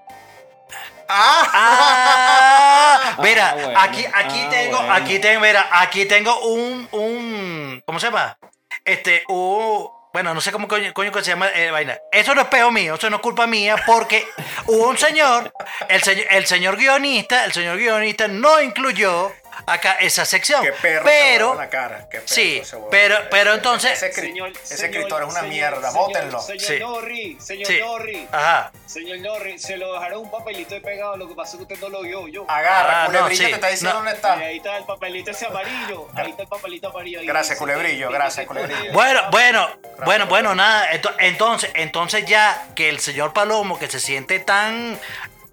[1.08, 1.50] ¡Ah!
[1.54, 3.78] Ah, mira, Ah, bueno.
[3.80, 4.94] aquí, aquí Ah, tengo, bueno.
[4.94, 8.38] aquí tengo, mira, aquí tengo un, un, ¿cómo se llama?
[8.84, 11.98] Este, un, bueno, no sé cómo coño, coño que se llama eh, vaina.
[12.10, 14.26] Eso no es peo mío, eso no es culpa mía, porque
[14.66, 15.52] hubo un señor
[15.88, 19.32] el, señor, el señor guionista, el señor guionista no incluyó
[19.66, 20.62] acá esa sección.
[20.62, 22.08] Qué perro pero en la cara.
[22.10, 25.48] Qué perro sí, pero, pero entonces, Ese, escri- Señor- ese señor- escritor es una señor-
[25.54, 26.40] mierda, señor- bótenlo.
[26.42, 26.78] Señor Sí.
[26.80, 31.28] Norri, señor sí, Norri, ajá, señor Norri, se lo dejaron un papelito ahí pegado, lo
[31.28, 32.44] que pasa es que usted no lo vio, yo.
[32.48, 33.48] Agarra, Ah, no, culebrillo, sí.
[33.48, 33.96] te está diciendo No.
[33.96, 34.32] dónde Y está.
[34.34, 37.20] ahí está el papelito ese amarillo, ahí está el papelito amarillo.
[37.20, 38.80] ahí Gracias, dice, culebrillo, "Vete, gracias, culebrillo".
[38.80, 38.92] vete".
[38.92, 39.68] Bueno, bueno,
[40.04, 40.90] bueno, bueno, nada.
[40.92, 44.98] ento- Entonces, entonces ya que el señor Palomo, que se siente tan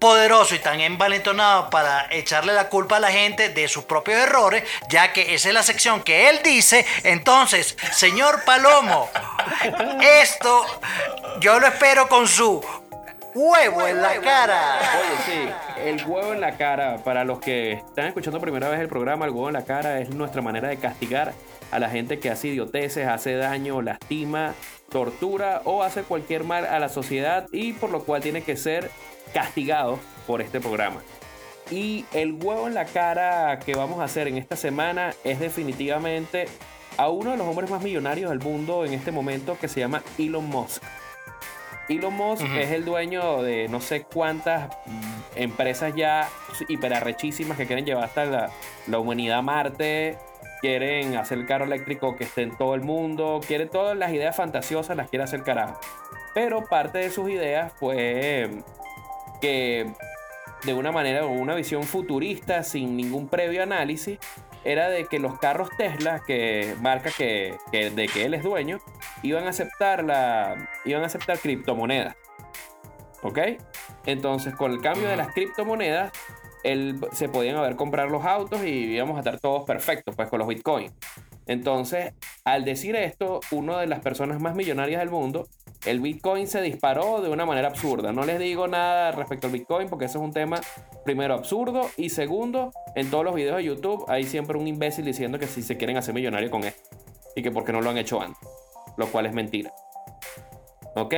[0.00, 4.64] poderoso y tan envalentonado para echarle la culpa a la gente de sus propios errores,
[4.88, 9.10] ya que esa es la sección que él dice, entonces, señor Palomo,
[10.22, 10.64] esto
[11.40, 12.64] yo lo espero con su
[13.34, 14.80] huevo en la cara.
[15.00, 18.88] Oye, sí, el huevo en la cara, para los que están escuchando primera vez el
[18.88, 21.34] programa, el huevo en la cara es nuestra manera de castigar
[21.70, 24.54] a la gente que hace idioteces, hace daño, lastima,
[24.90, 28.90] tortura o hace cualquier mal a la sociedad y por lo cual tiene que ser
[29.32, 31.02] castigado por este programa.
[31.70, 36.46] Y el huevo en la cara que vamos a hacer en esta semana es definitivamente
[36.96, 40.02] a uno de los hombres más millonarios del mundo en este momento que se llama
[40.18, 40.82] Elon Musk.
[41.88, 44.76] Elon Musk es el dueño de no sé cuántas
[45.34, 46.28] empresas ya
[46.68, 48.50] hiperarrechísimas que quieren llevar hasta la,
[48.86, 50.18] la humanidad a Marte,
[50.60, 54.36] quieren hacer el carro eléctrico que esté en todo el mundo, quiere todas las ideas
[54.36, 55.80] fantasiosas, las quiere hacer carajo.
[56.34, 58.79] Pero parte de sus ideas fue mm,
[59.40, 59.86] que
[60.64, 64.18] de una manera o una visión futurista sin ningún previo análisis
[64.62, 68.78] era de que los carros Tesla, que marca que, que- de que él es dueño,
[69.22, 72.14] iban a aceptar la iban a aceptar criptomonedas.
[73.22, 73.38] ¿Ok?
[74.06, 76.12] Entonces, con el cambio de las criptomonedas,
[76.62, 80.38] él- se podían haber comprar los autos y íbamos a estar todos perfectos, pues con
[80.38, 80.92] los bitcoins.
[81.46, 82.12] Entonces,
[82.44, 85.48] al decir esto, una de las personas más millonarias del mundo,
[85.86, 88.12] el Bitcoin se disparó de una manera absurda.
[88.12, 90.60] No les digo nada respecto al Bitcoin porque eso es un tema,
[91.04, 95.38] primero, absurdo y segundo, en todos los videos de YouTube hay siempre un imbécil diciendo
[95.38, 96.96] que si se quieren hacer millonario con esto
[97.34, 98.48] y que porque no lo han hecho antes,
[98.96, 99.72] lo cual es mentira.
[100.96, 101.14] ¿Ok?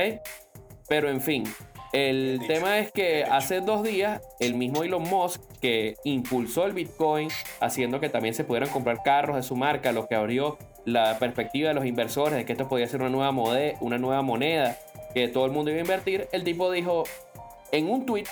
[0.87, 1.43] Pero en fin,
[1.91, 7.29] el tema es que hace dos días el mismo Elon Musk que impulsó el Bitcoin
[7.59, 11.69] haciendo que también se pudieran comprar carros de su marca, lo que abrió la perspectiva
[11.69, 14.77] de los inversores de que esto podía ser una nueva, mode- una nueva moneda
[15.13, 17.03] que todo el mundo iba a invertir, el tipo dijo
[17.71, 18.25] en un tweet,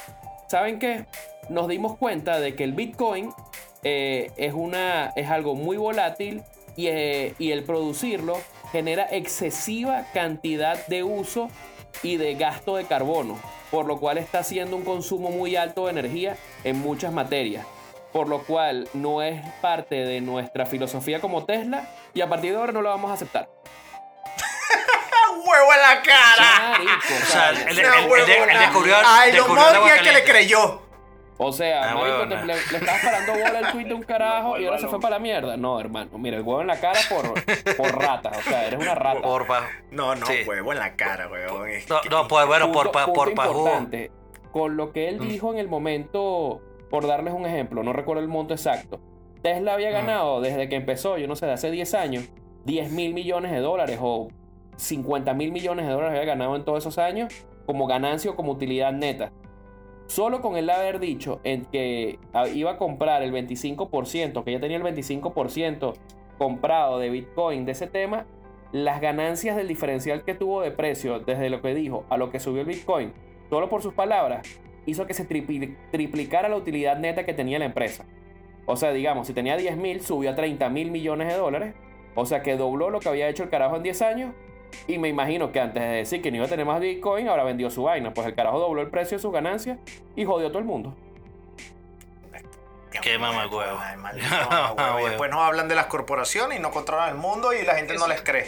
[0.48, 1.06] ¿saben qué?
[1.50, 3.30] Nos dimos cuenta de que el Bitcoin
[3.84, 6.44] eh, es, una, es algo muy volátil
[6.76, 8.38] y, eh, y el producirlo
[8.72, 11.50] genera excesiva cantidad de uso
[12.04, 13.38] y de gasto de carbono,
[13.70, 17.66] por lo cual está haciendo un consumo muy alto de energía en muchas materias,
[18.12, 22.58] por lo cual no es parte de nuestra filosofía como Tesla y a partir de
[22.58, 23.50] ahora no lo vamos a aceptar.
[25.46, 26.70] ¡Huevo en la cara!
[26.72, 26.92] Marico,
[27.22, 30.82] O sea, el Musk agua y el que le creyó.
[31.44, 32.42] O sea, Ah, marico, huevona.
[32.42, 35.00] te- le, le estabas parando bola al tweet de un carajo y ahora se fue
[35.00, 35.58] para la mierda.
[35.58, 37.34] No, hermano, mira, el huevo en la cara por,
[37.76, 38.30] por rata.
[38.38, 39.22] O sea, eres una rata.
[39.22, 39.68] Porfa.
[39.90, 40.44] No, no, Sí.
[40.46, 41.68] huevo en la cara, huevón.
[41.90, 43.50] No, no, pues bueno, por, Punto- pa- punto por pajú.
[43.58, 44.12] importante.
[44.52, 45.28] Con lo que él Mm.
[45.30, 46.62] dijo en el momento,
[46.92, 49.00] por darles un ejemplo, no recuerdo el monto exacto.
[49.42, 49.94] Tesla había Mm.
[49.94, 52.30] ganado desde que empezó, yo no sé, de hace 10 años,
[52.66, 54.28] 10 mil millones de dólares o
[54.76, 57.34] 50 mil millones de dólares había ganado en todos esos años
[57.66, 59.32] como ganancia o como utilidad neta.
[60.08, 64.60] Solo con él haber dicho en que ah, iba a comprar el 25%, que ya
[64.60, 65.94] tenía el 25%
[66.38, 68.26] comprado de Bitcoin de ese tema,
[68.74, 72.40] las ganancias del diferencial que tuvo de precio desde lo que dijo a lo que
[72.40, 73.14] subió el Bitcoin,
[73.50, 77.66] solo por sus palabras, hizo que se tripli- triplicara la utilidad neta que tenía la
[77.66, 78.06] empresa.
[78.66, 81.74] O sea, digamos, si tenía 10 mil, subió a 30 mil millones de dólares.
[82.16, 84.34] O sea, que dobló lo que había hecho el carajo en 10 años.
[84.88, 87.44] Y me imagino que antes de decir que no iba a tener más Bitcoin, ahora
[87.44, 88.14] vendió su vaina.
[88.14, 89.78] Pues el carajo dobló el precio de sus ganancias
[90.16, 90.94] y jodió a todo el mundo.
[92.92, 93.00] Qué.
[95.00, 97.94] Y después nos hablan de las corporaciones y no controlan el mundo y la gente
[97.96, 98.46] no les cree.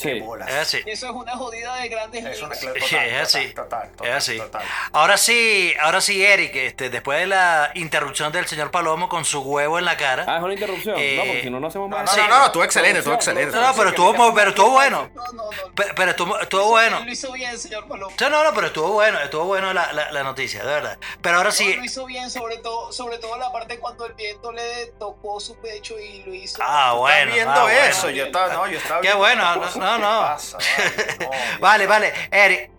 [0.00, 0.20] Qué Sí.
[0.20, 0.48] bolas.
[0.48, 0.78] Es así.
[0.86, 3.48] Eso es una jodida de grandes Es una total, Es total, así.
[3.52, 4.36] Total, total, Es así.
[4.38, 4.62] total.
[4.92, 9.40] Ahora sí, ahora sí, Eric, este, después de la interrupción del señor Palomo con su
[9.42, 10.24] huevo en la cara.
[10.26, 10.96] Ah, es una interrupción.
[10.98, 12.16] Eh, no, porque si no, no hacemos No, más.
[12.16, 13.54] no, no, no, tú excelente, tú excelente.
[13.54, 15.10] No, no, pero estuvo, pero estuvo bueno.
[15.14, 15.50] No, no, no.
[15.74, 17.00] Pero, pero estuvo, estuvo bueno.
[17.04, 18.14] Lo hizo bien, señor Palomo.
[18.20, 20.98] No, no, no, pero estuvo bueno, estuvo bueno la, la, la noticia, de verdad.
[21.20, 21.68] Pero ahora sí.
[21.70, 25.40] No, lo hizo bien, sobre todo, sobre todo la parte cuando el viento le tocó
[25.40, 26.58] su pecho y lo hizo.
[26.62, 27.20] Ah, bueno.
[27.20, 27.78] Estás viendo ah, bueno.
[27.86, 29.89] eso, yo estaba, no, yo estaba Qué bueno, no.
[29.90, 30.20] No, ¿Qué no.
[30.20, 30.58] pasa?
[31.18, 31.30] Vale, no,
[31.60, 32.70] Vale, vale, Eric,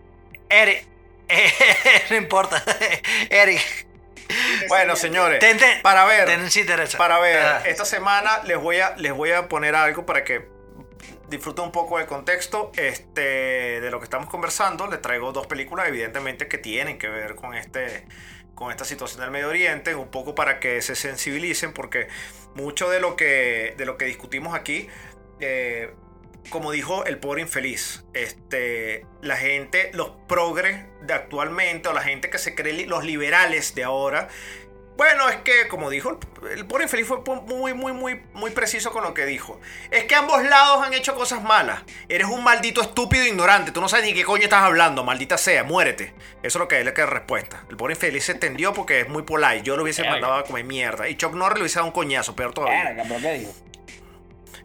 [0.48, 0.86] Eric,
[2.10, 2.62] no importa,
[3.30, 3.60] Eric,
[4.68, 6.64] Bueno, señores, ten, ten- para ver, ten- sí
[6.98, 10.46] para ver, Ah, esta semana les voy a les voy a poner algo para que
[11.28, 15.88] disfruten un poco del contexto este, de lo que estamos conversando, les traigo dos películas
[15.88, 18.06] evidentemente que tienen que ver con, este,
[18.54, 22.08] con esta situación del Medio Oriente, un poco para que se sensibilicen, porque
[22.54, 24.88] mucho de lo que, de lo que discutimos aquí,
[25.40, 25.94] eh,
[26.50, 32.30] como dijo el pobre infeliz, este, la gente, los progres de actualmente, o la gente
[32.30, 34.28] que se cree los liberales de ahora,
[34.96, 36.20] bueno, es que, como dijo,
[36.54, 39.58] el pobre infeliz fue muy, muy, muy, muy preciso con lo que dijo.
[39.90, 41.82] Es que ambos lados han hecho cosas malas.
[42.08, 43.72] Eres un maldito estúpido ignorante.
[43.72, 45.02] Tú no sabes ni qué coño estás hablando.
[45.02, 46.14] Maldita sea, muérete.
[46.42, 47.64] Eso es lo que es la respuesta.
[47.70, 49.62] El pobre infeliz se entendió porque es muy polite.
[49.62, 51.08] Yo lo hubiese mandado a comer mierda.
[51.08, 52.94] Y Chuck Norris le hubiese dado un coñazo, peor todavía.
[53.20, 53.52] ¿qué dijo?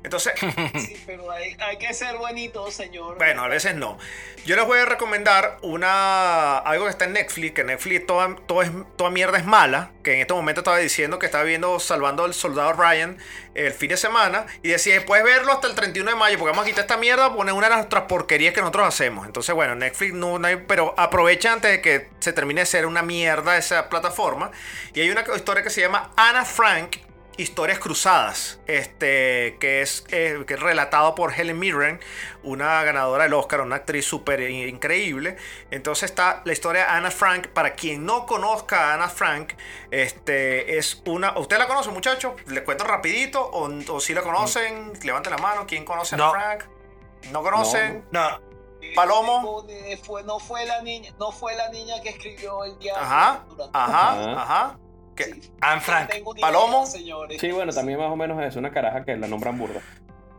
[0.04, 0.34] Entonces.
[0.78, 3.18] Sí, pero hay, que ser bonito, señor.
[3.18, 3.98] Bueno, a veces no.
[4.46, 8.72] Yo les voy a recomendar una algo que está en Netflix, que Netflix toda, es,
[8.96, 12.34] toda mierda es mala, que en este momento estaba diciendo que estaba viendo Salvando al
[12.34, 13.18] Soldado Ryan
[13.56, 16.66] el fin de semana y decía, puedes verlo hasta el 31 de mayo, porque vamos
[16.66, 19.26] a quitar esta mierda, poner una de las otras porquerías que nosotros hacemos.
[19.26, 23.02] Entonces, bueno, Netflix no, hay, pero aprovecha antes de que se termine de ser una
[23.02, 24.52] mierda esa plataforma.
[24.94, 26.98] Y hay una historia que se llama Anna Frank,
[27.38, 32.00] Historias Cruzadas, este, que, es, eh, que es relatado por Helen Mirren,
[32.42, 35.38] una ganadora del Oscar, una actriz súper increíble.
[35.70, 37.48] Entonces está la historia de Anna Frank.
[37.50, 39.54] Para quien no conozca a Anna Frank,
[39.92, 41.38] este, es una...
[41.38, 42.34] ¿Usted la conoce, muchachos?
[42.48, 43.48] ¿Les cuento rapidito?
[43.52, 44.94] ¿O, si la conocen?
[45.04, 45.66] Levanten la mano.
[45.68, 46.64] ¿Quién conoce a Anna Frank?
[47.32, 48.04] ¿No conocen?
[48.12, 48.42] No.
[48.96, 49.64] Palomo.
[50.26, 53.02] no fue la niña, no fue la niña que escribió el diario.
[53.02, 54.80] Ajá, ajá, ajá.
[55.62, 56.12] Anne Frank.
[56.40, 56.86] Palomo.
[56.86, 59.82] Sí, bueno, también más o menos es una caraja que la nombran burda.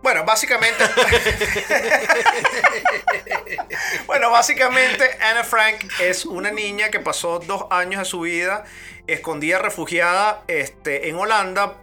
[0.02, 0.84] Bueno, básicamente.
[4.06, 8.64] bueno, básicamente Anne Frank es una niña que pasó dos años de su vida
[9.06, 11.74] escondida, refugiada este, en Holanda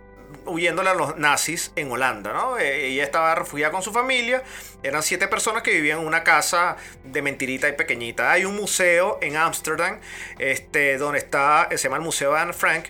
[0.45, 2.57] huyéndole a los nazis en Holanda, ¿no?
[2.57, 4.43] Eh, ella estaba refugiada con su familia,
[4.83, 8.31] eran siete personas que vivían en una casa de mentirita y pequeñita.
[8.31, 9.99] Hay un museo en Ámsterdam,
[10.39, 12.85] este, donde está, se llama el Museo de Anne Frank,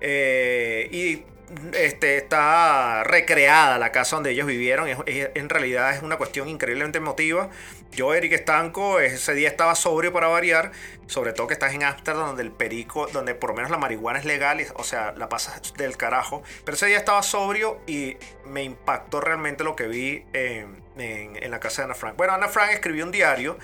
[0.00, 1.24] eh, y
[1.72, 4.88] este, está recreada la casa donde ellos vivieron.
[5.06, 7.48] en realidad es una cuestión increíblemente emotiva.
[7.92, 10.72] Yo, Eric Estanco, ese día estaba sobrio para variar,
[11.06, 14.18] sobre todo que estás en Amsterdam, donde el perico, donde por lo menos la marihuana
[14.18, 16.42] es legal, o sea, la pasas del carajo.
[16.64, 21.58] Pero ese día estaba sobrio y me impactó realmente lo que vi en, en la
[21.60, 22.16] casa de Ana Frank.
[22.16, 23.58] Bueno, Ana Frank escribió un diario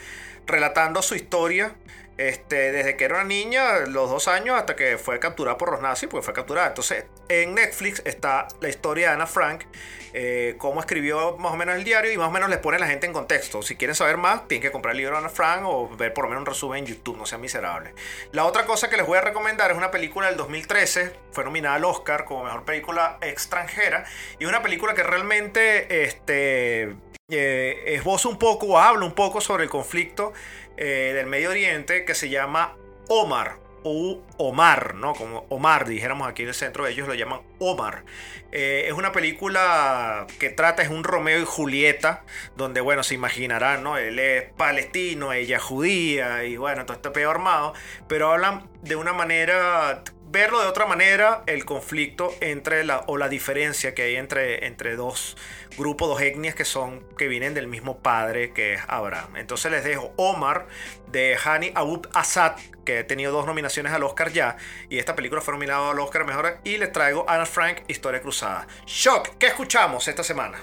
[0.47, 1.75] relatando su historia
[2.17, 5.81] este, desde que era una niña, los dos años, hasta que fue capturada por los
[5.81, 6.69] nazis, pues fue capturada.
[6.69, 9.65] Entonces, en Netflix está la historia de Ana Frank,
[10.12, 12.81] eh, cómo escribió más o menos el diario y más o menos les pone a
[12.81, 13.62] la gente en contexto.
[13.62, 16.25] Si quieren saber más, tienen que comprar el libro de Ana Frank o ver por
[16.25, 17.95] lo menos un resumen en YouTube, no sean miserables.
[18.31, 21.75] La otra cosa que les voy a recomendar es una película del 2013, fue nominada
[21.75, 24.05] al Oscar como mejor película extranjera
[24.39, 26.95] y una película que realmente este,
[27.31, 30.35] eh, esboza un poco o habla un poco sobre el conflicto
[30.77, 32.77] eh, del Medio Oriente que se llama
[33.09, 33.64] Omar.
[33.87, 35.12] O Omar, ¿no?
[35.12, 38.05] Como Omar, dijéramos aquí en el centro, ellos lo llaman Omar.
[38.51, 42.25] Eh, es una película que trata, es un Romeo y Julieta,
[42.57, 43.99] donde, bueno, se imaginarán, ¿no?
[43.99, 47.75] Él es palestino, ella judía, y bueno, todo este peor armado,
[48.09, 50.03] pero hablan de una manera
[50.35, 54.97] verlo de otra manera, el conflicto entre la, o la diferencia que hay entre, entre
[54.97, 55.37] dos
[55.78, 59.37] grupos, dos etnias que son, que vienen del mismo padre que es Abraham.
[59.37, 60.66] Entonces les dejo Omar
[61.07, 64.57] de Hani Abub Assad, que ha tenido dos nominaciones al Oscar ya,
[64.91, 68.66] y esta película fue nominada al Oscar Mejor, y les traigo Anna Frank, Historia Cruzada.
[68.87, 70.59] Shock, ¿qué escuchamos esta semana?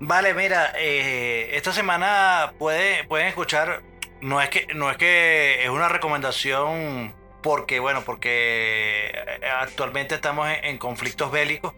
[0.00, 3.84] Vale, mira, eh, esta semana puede, pueden escuchar,
[4.20, 10.48] no es que, no es que es una recomendación porque, bueno, porque eh, actualmente estamos
[10.62, 11.74] en, conflictos bélicos,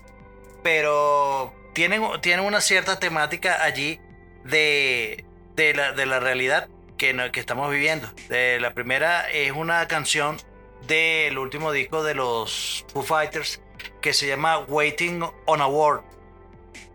[0.63, 4.01] pero tienen, tienen una cierta temática allí
[4.45, 5.25] de,
[5.57, 8.09] de, la, de la realidad que, que estamos viviendo.
[8.29, 10.39] De, la primera es una canción
[10.87, 13.61] del último disco de los Foo Fighters
[14.01, 16.03] que se llama Waiting on a Word.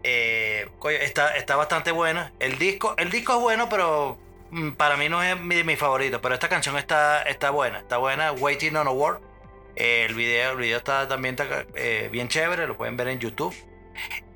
[0.04, 0.68] Eh,
[1.02, 2.32] está, está bastante buena.
[2.40, 4.20] El disco, el disco es bueno, pero
[4.78, 8.76] para mí no es mi, favorito, pero esta canción está, está buena, está buena, Waiting
[8.76, 9.20] on a Word.
[9.76, 11.36] el, video, el video está también
[11.76, 13.56] eh, bien chévere, lo pueden ver en YouTube.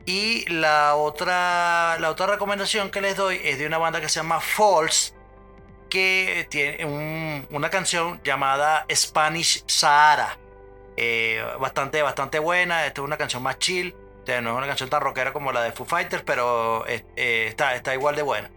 [0.06, 4.20] Y la otra, la otra recomendación que les doy es de una banda que se
[4.20, 5.14] llama False,
[5.90, 10.38] que tiene una canción llamada Spanish Sahara.
[10.98, 13.96] Eh, bastante, bastante buena, esta es una canción más chill,
[14.42, 17.04] no es una canción tan rockera como la de Foo Fighters, pero eh,
[17.48, 18.50] está, está igual de buena.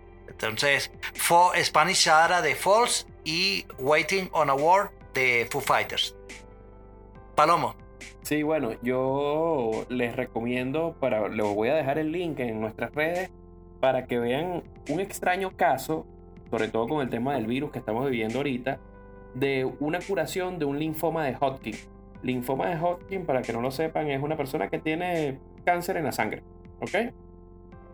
[0.42, 6.16] Entonces, fue Spanish Sahara de Falls y Waiting on a War de Foo Fighters.
[7.34, 7.76] Palomo.
[8.22, 13.30] Sí, bueno, yo les recomiendo, para, les voy a dejar el link en nuestras redes,
[13.80, 16.06] para que vean un extraño caso,
[16.50, 18.78] sobre todo con el tema del virus que estamos viviendo ahorita,
[19.34, 21.74] de una curación de un linfoma de Hodgkin.
[22.22, 26.04] Linfoma de Hodgkin, para que no lo sepan, es una persona que tiene cáncer en
[26.04, 26.42] la sangre.
[26.80, 27.12] ¿Ok?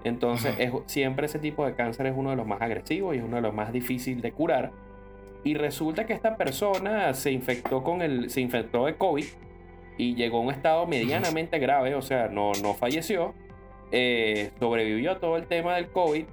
[0.04, 3.24] Entonces, es, siempre ese tipo de cáncer es uno de los más agresivos y es
[3.24, 4.70] uno de los más difíciles de curar.
[5.44, 9.24] Y resulta que esta persona se infectó con el, se infectó de COVID
[9.96, 13.34] y llegó a un estado medianamente grave, o sea, no, no falleció.
[13.90, 16.24] Eh, sobrevivió a todo el tema del COVID.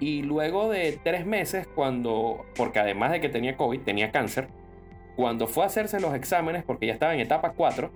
[0.00, 4.48] Y luego de tres meses, cuando, porque además de que tenía COVID, tenía cáncer,
[5.16, 7.90] cuando fue a hacerse los exámenes, porque ya estaba en etapa 4,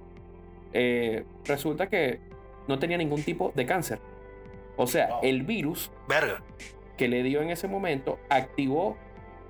[0.74, 2.20] eh, resulta que
[2.68, 3.98] no tenía ningún tipo de cáncer.
[4.78, 5.90] O sea, el virus
[6.96, 8.96] que le dio en ese momento activó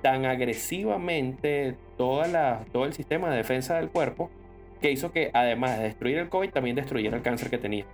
[0.02, 4.30] tan agresivamente toda la, todo el sistema de defensa del cuerpo
[4.80, 7.84] que hizo que además de destruir el COVID también destruyera el cáncer que tenía.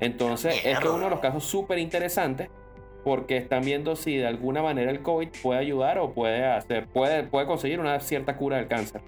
[0.00, 2.50] Entonces, esto es uno de los casos súper interesantes
[3.02, 7.24] porque están viendo si de alguna manera el COVID puede ayudar o puede hacer, puede,
[7.24, 9.00] puede conseguir una cierta cura del cáncer.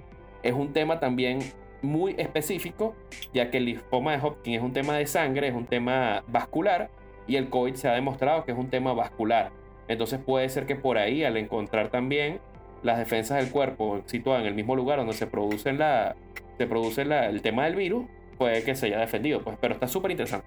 [0.42, 1.40] Es un tema también
[1.82, 2.96] muy específico,
[3.32, 6.90] ya que el linfoma de Hopkins es un tema de sangre, es un tema vascular,
[7.26, 9.50] y el COVID se ha demostrado que es un tema vascular.
[9.88, 12.40] Entonces puede ser que por ahí, al encontrar también
[12.82, 16.16] las defensas del cuerpo situadas en el mismo lugar donde se produce, la,
[16.58, 18.06] se produce el tema del virus,
[18.38, 19.42] puede que se haya defendido.
[19.42, 20.46] Pues, pero está súper interesante.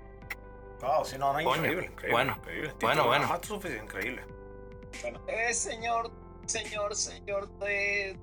[0.82, 2.72] Wow, sí, no, no, increíble, increíble, Bueno, increíble.
[2.82, 3.30] bueno, bueno.
[3.84, 4.22] increíble.
[5.28, 6.12] Eh, señor,
[6.46, 8.18] señor, señor, eh,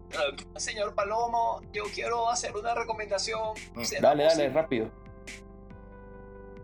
[0.57, 3.55] señor Palomo, yo quiero hacer una recomendación.
[3.82, 4.90] ¿Será Dale, dale, rápido.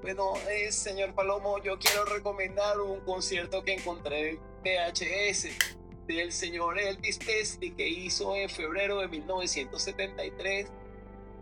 [0.03, 5.49] Bueno, eh, señor Palomo, yo quiero recomendar un concierto que encontré en VHS
[6.07, 10.71] del señor Elvis Presley que hizo en febrero de 1973.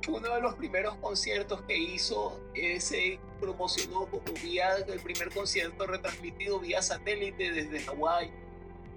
[0.03, 5.31] Fue uno de los primeros conciertos que hizo, eh, se promocionó como vía el primer
[5.31, 8.31] concierto retransmitido vía satélite desde Hawái.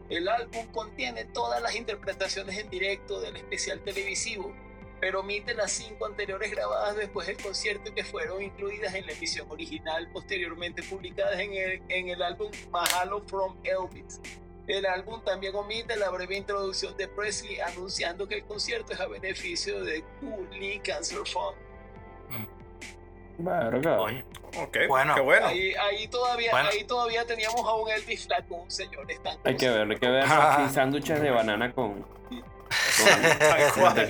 [0.09, 4.53] El álbum contiene todas las interpretaciones en directo del especial televisivo
[4.99, 9.49] pero omite las cinco anteriores grabadas después del concierto que fueron incluidas en la emisión
[9.51, 14.19] original posteriormente publicadas en el, en el álbum Mahalo from Elvis.
[14.67, 19.07] El álbum también omite la breve introducción de Presley anunciando que el concierto es a
[19.07, 20.03] beneficio de
[20.51, 21.55] Lee Cancer Fund.
[23.39, 24.01] Verga.
[24.01, 24.25] Oye,
[24.59, 25.13] Ok, Bueno.
[25.15, 25.45] qué bueno.
[25.47, 26.69] Ahí, ahí, todavía, Bueno.
[26.71, 29.05] ahí todavía teníamos a un Elvis flaco, un señor.
[29.43, 32.03] Hay que verlo, hay que ver así sándwiches de banana con,
[33.39, 34.07] Tal.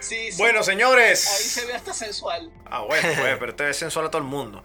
[0.00, 1.20] Sí, sí, Bueno, ahí señores.
[1.20, 2.50] se ve hasta sensual.
[2.70, 4.62] Ah, bueno, pues, pero te ves sensual a todo el mundo.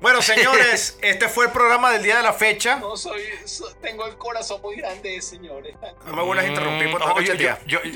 [0.00, 2.76] Bueno, señores, este fue el programa del día de la fecha.
[2.76, 5.66] No soy, so- tengo el corazón muy grande, señor.
[5.66, 6.04] estanco.
[6.06, 7.90] No me vuelvas a interrumpir por oye, yo, yo, yo,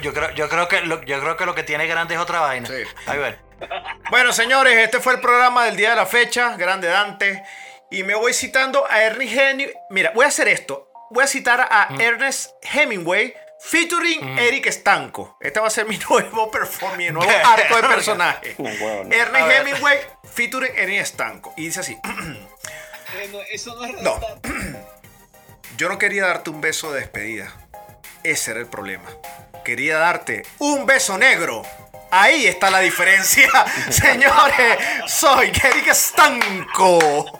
[0.00, 2.40] yo- creo, yo, creo que lo, yo creo que lo que tiene grande es otra
[2.40, 2.66] vaina.
[2.68, 2.82] Sí.
[3.06, 3.38] Ahí ver.
[4.10, 7.42] Bueno, señores, este fue el programa del día de la fecha, Grande Dante.
[7.90, 9.74] Y me voy citando a Ernest Hemingway.
[9.90, 10.90] Mira, voy a hacer esto.
[11.14, 15.36] Voy a citar a Ernest Hemingway featuring Eric Stanco.
[15.40, 18.54] Este va a ser mi nuevo performance, mi nuevo arco de personaje.
[18.58, 19.14] Un huevo, ¿no?
[19.14, 19.50] Ernest.
[19.52, 21.54] Hemingway featuring Eric Stanco.
[21.56, 21.98] Y dice así.
[23.14, 24.18] Bueno, eso no es No.
[25.76, 27.54] Yo no quería darte un beso de despedida.
[28.24, 29.08] Ese era el problema.
[29.64, 31.62] Quería darte un beso negro.
[32.10, 33.48] Ahí está la diferencia.
[33.88, 37.38] Señores, soy Eric Stanco.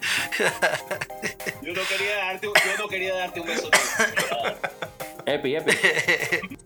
[1.62, 3.68] Yo no quería darte, un- yo no quería darte un beso.
[5.26, 5.72] Epi, epi.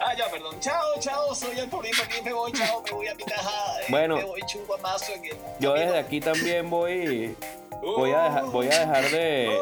[0.00, 0.58] Ah, ya, perdón.
[0.58, 3.80] Chao, chao, soy el porrito aquí, me voy, chao, me voy a mi caja.
[3.80, 4.16] eh, Bueno.
[4.16, 5.36] Me voy chuguamazo en el.
[5.60, 7.36] Yo desde aquí también voy.
[7.80, 9.56] Voy a dejar, voy a dejar de.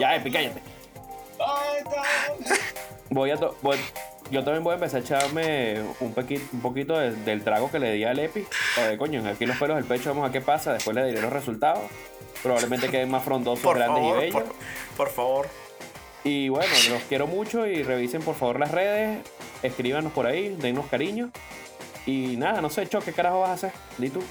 [0.00, 0.62] Ya, Epi, cállate.
[3.10, 3.36] Voy a.
[3.36, 3.78] to- voy-
[4.30, 7.78] Yo también voy a empezar a echarme un, pequi- un poquito de- del trago que
[7.78, 8.44] le di al Epi.
[8.78, 10.72] A ver, coño, aquí los pelos del pecho, vamos a ver qué pasa.
[10.72, 11.82] Después le diré los resultados.
[12.42, 14.32] Probablemente queden más frondosos, Por grandes y bellos.
[14.42, 14.54] por,
[14.96, 15.48] por favor.
[16.24, 19.18] Y bueno, los quiero mucho y revisen por favor las redes.
[19.62, 21.30] Escríbanos por ahí, dennos cariño.
[22.04, 23.72] Y nada, no sé, Cho, ¿qué carajo vas a hacer?
[23.98, 24.22] Di tú.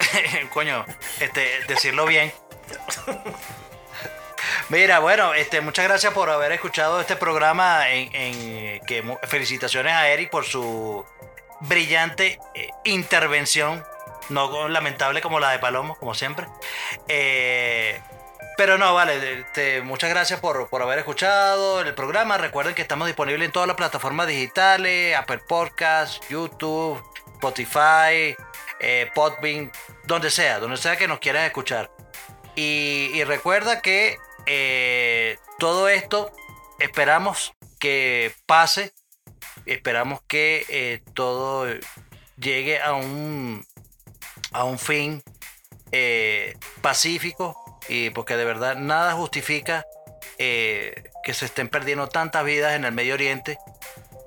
[0.52, 0.84] Coño,
[1.20, 2.30] este, decirlo bien.
[4.72, 7.90] Mira, bueno, este, muchas gracias por haber escuchado este programa.
[7.90, 11.04] En, en- felicitaciones a Eric por su
[11.60, 13.84] brillante eh, intervención,
[14.30, 16.46] no lamentable como la de Palomo, como siempre.
[17.06, 18.00] Eh,
[18.56, 22.38] pero no, vale, este, muchas gracias por, por haber escuchado el programa.
[22.38, 26.98] Recuerden que estamos disponibles en todas las plataformas digitales, Apple Podcasts, YouTube,
[27.34, 28.34] Spotify,
[28.80, 29.70] eh, Podbean,
[30.04, 31.90] donde sea, donde sea que nos quieras escuchar.
[32.54, 34.16] Y recuerda que
[34.46, 36.30] eh, todo esto
[36.78, 38.92] esperamos que pase,
[39.66, 41.66] esperamos que eh, todo
[42.36, 43.64] llegue a un
[44.52, 45.22] a un fin
[45.92, 49.84] eh, pacífico y porque de verdad nada justifica
[50.38, 53.58] que se estén perdiendo tantas vidas en el Medio Oriente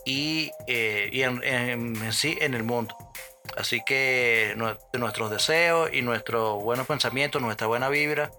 [0.05, 2.95] y, y en, en- sí en el mundo.
[3.57, 8.31] Así que nue- nuestros deseos y nuestros buenos pensamientos, nuestra buena vibra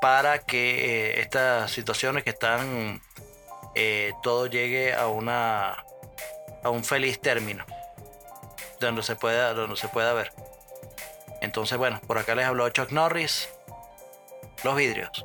[0.00, 3.02] para que eh, estas situaciones que están
[3.74, 5.84] eh, todo llegue a una
[6.62, 7.64] a un feliz término
[8.80, 10.32] donde se pueda donde se pueda ver.
[11.40, 13.48] Entonces, bueno, por acá les habló Chuck Norris.
[14.64, 15.24] Los vidrios.